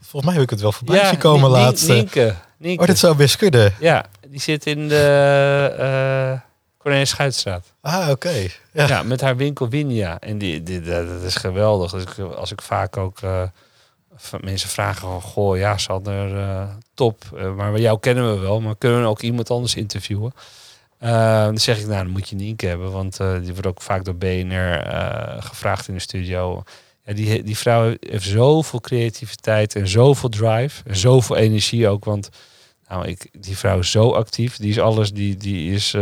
[0.00, 1.88] volgens mij heb ik het wel voorbij zien komen laatst.
[1.88, 1.94] eh.
[1.94, 2.34] Nienke.
[2.58, 2.82] Nienke.
[2.82, 3.74] Oh, dat zou best kunnen.
[3.80, 5.74] Ja, die zit in de
[6.34, 6.40] uh,
[6.78, 7.72] Cornelis Schuitstraat.
[7.80, 8.46] Ah, oké.
[8.72, 8.86] Ja.
[8.88, 9.02] Ja.
[9.02, 10.18] met haar winkel Winia.
[10.20, 11.90] En die, die, dat is geweldig.
[11.92, 12.04] Dus
[12.36, 13.42] als ik vaak ook eh,
[14.40, 15.20] mensen vragen van...
[15.20, 17.24] Goh, ja, Sander, eh, top.
[17.36, 18.60] Eh, maar jou kennen we wel.
[18.60, 20.34] Maar kunnen we ook iemand anders interviewen?
[20.98, 22.92] Eh, dan zeg ik, nou, dan moet je Nienke hebben.
[22.92, 24.84] Want die wordt ook vaak door BNR
[25.42, 26.62] gevraagd in de studio.
[27.04, 30.82] Ja, die, die vrouw heeft zoveel creativiteit en zoveel drive.
[30.86, 32.04] En zoveel energie ook.
[32.04, 32.28] Want
[32.88, 34.56] nou, ik, die vrouw is zo actief.
[34.56, 35.12] Die is alles.
[35.12, 35.94] Die, die is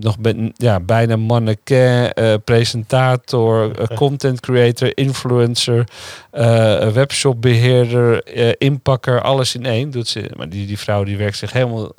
[0.00, 5.88] nog ben, ja, bijna mannequin, eh, presentator, eh, content creator, influencer,
[6.30, 9.22] eh, webshopbeheerder, eh, inpakker.
[9.22, 10.30] Alles in één doet ze.
[10.36, 11.92] Maar die, die vrouw die werkt zich helemaal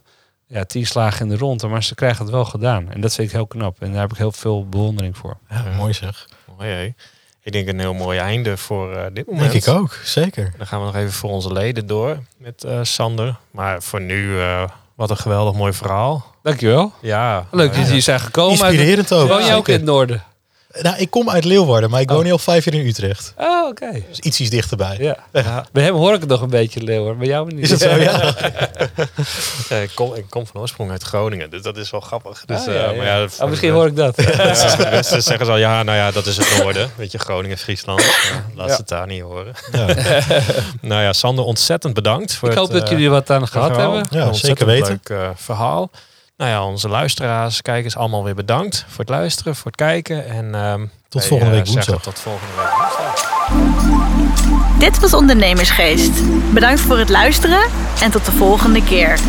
[0.48, 1.68] ja, tien slagen in de ronde.
[1.68, 2.92] Maar ze krijgt het wel gedaan.
[2.92, 3.82] En dat vind ik heel knap.
[3.82, 5.38] En daar heb ik heel veel bewondering voor.
[5.50, 6.28] Ja, mooi zeg.
[6.58, 6.94] Mooi, hé.
[7.50, 9.52] Ik denk een heel mooi einde voor eh, dit moment.
[9.52, 10.52] Denk ik ook, zeker.
[10.58, 13.36] Dan gaan we nog even voor onze leden door met eh, Sander.
[13.52, 14.64] Maar voor nu, eh,
[15.00, 16.26] wat een geweldig mooi verhaal.
[16.44, 16.92] Dankjewel.
[17.02, 17.46] Ja.
[17.52, 18.52] Leuk dat jullie zijn gekomen.
[18.52, 19.28] Inspirerend ook.
[19.28, 20.24] Woon jij ook in het noorden?
[20.82, 22.24] Nou, ik kom uit Leeuwarden, maar ik woon Oh.
[22.24, 23.34] nu al vijf jaar in Utrecht.
[23.38, 23.92] Oh, oké.
[24.10, 24.98] Dus iets iets dichterbij.
[25.00, 25.18] Ja.
[25.34, 25.66] Ja.
[25.72, 27.18] Bij hem hoor ik het nog een beetje, Leeuwen.
[27.18, 27.64] Bij jou niet.
[27.64, 27.90] Is het zo?
[27.96, 28.34] Ja.
[29.70, 32.44] eh, ik, kom, ik kom van oorsprong uit Groningen, dus dat is wel grappig.
[32.46, 32.94] Dus, Ah, ja, eh, ja.
[32.98, 34.22] Maar ja, Oh, misschien hoor ik dat.
[34.24, 34.54] Ja,
[35.04, 36.90] ze zeggen ze al, ja, nou ja, dat is het noorden.
[36.96, 38.02] Weet je, Groningen, Friesland.
[38.02, 39.54] Ja, laat ze het daar niet horen.
[39.72, 39.86] Ja.
[40.82, 42.34] Nou ja, Sander, ontzettend bedankt.
[42.34, 43.94] Voor Ik hoop het, dat eh, jullie wat aan gehad verhaal.
[43.94, 44.20] hebben.
[44.20, 45.00] Ja, Een zeker ontzettend weten.
[45.08, 45.92] Leuk eh, verhaal.
[46.40, 50.28] Nou ja, onze luisteraars, kijkers, allemaal weer bedankt voor het luisteren, voor het kijken.
[50.28, 52.14] En, ehm, Tot wij, volgende week zeggen woensdag.
[52.14, 53.28] Tot volgende week woensdag.
[54.80, 56.12] Dit was Ondernemersgeest.
[56.54, 57.62] Bedankt voor het luisteren
[58.02, 59.20] en tot de volgende keer.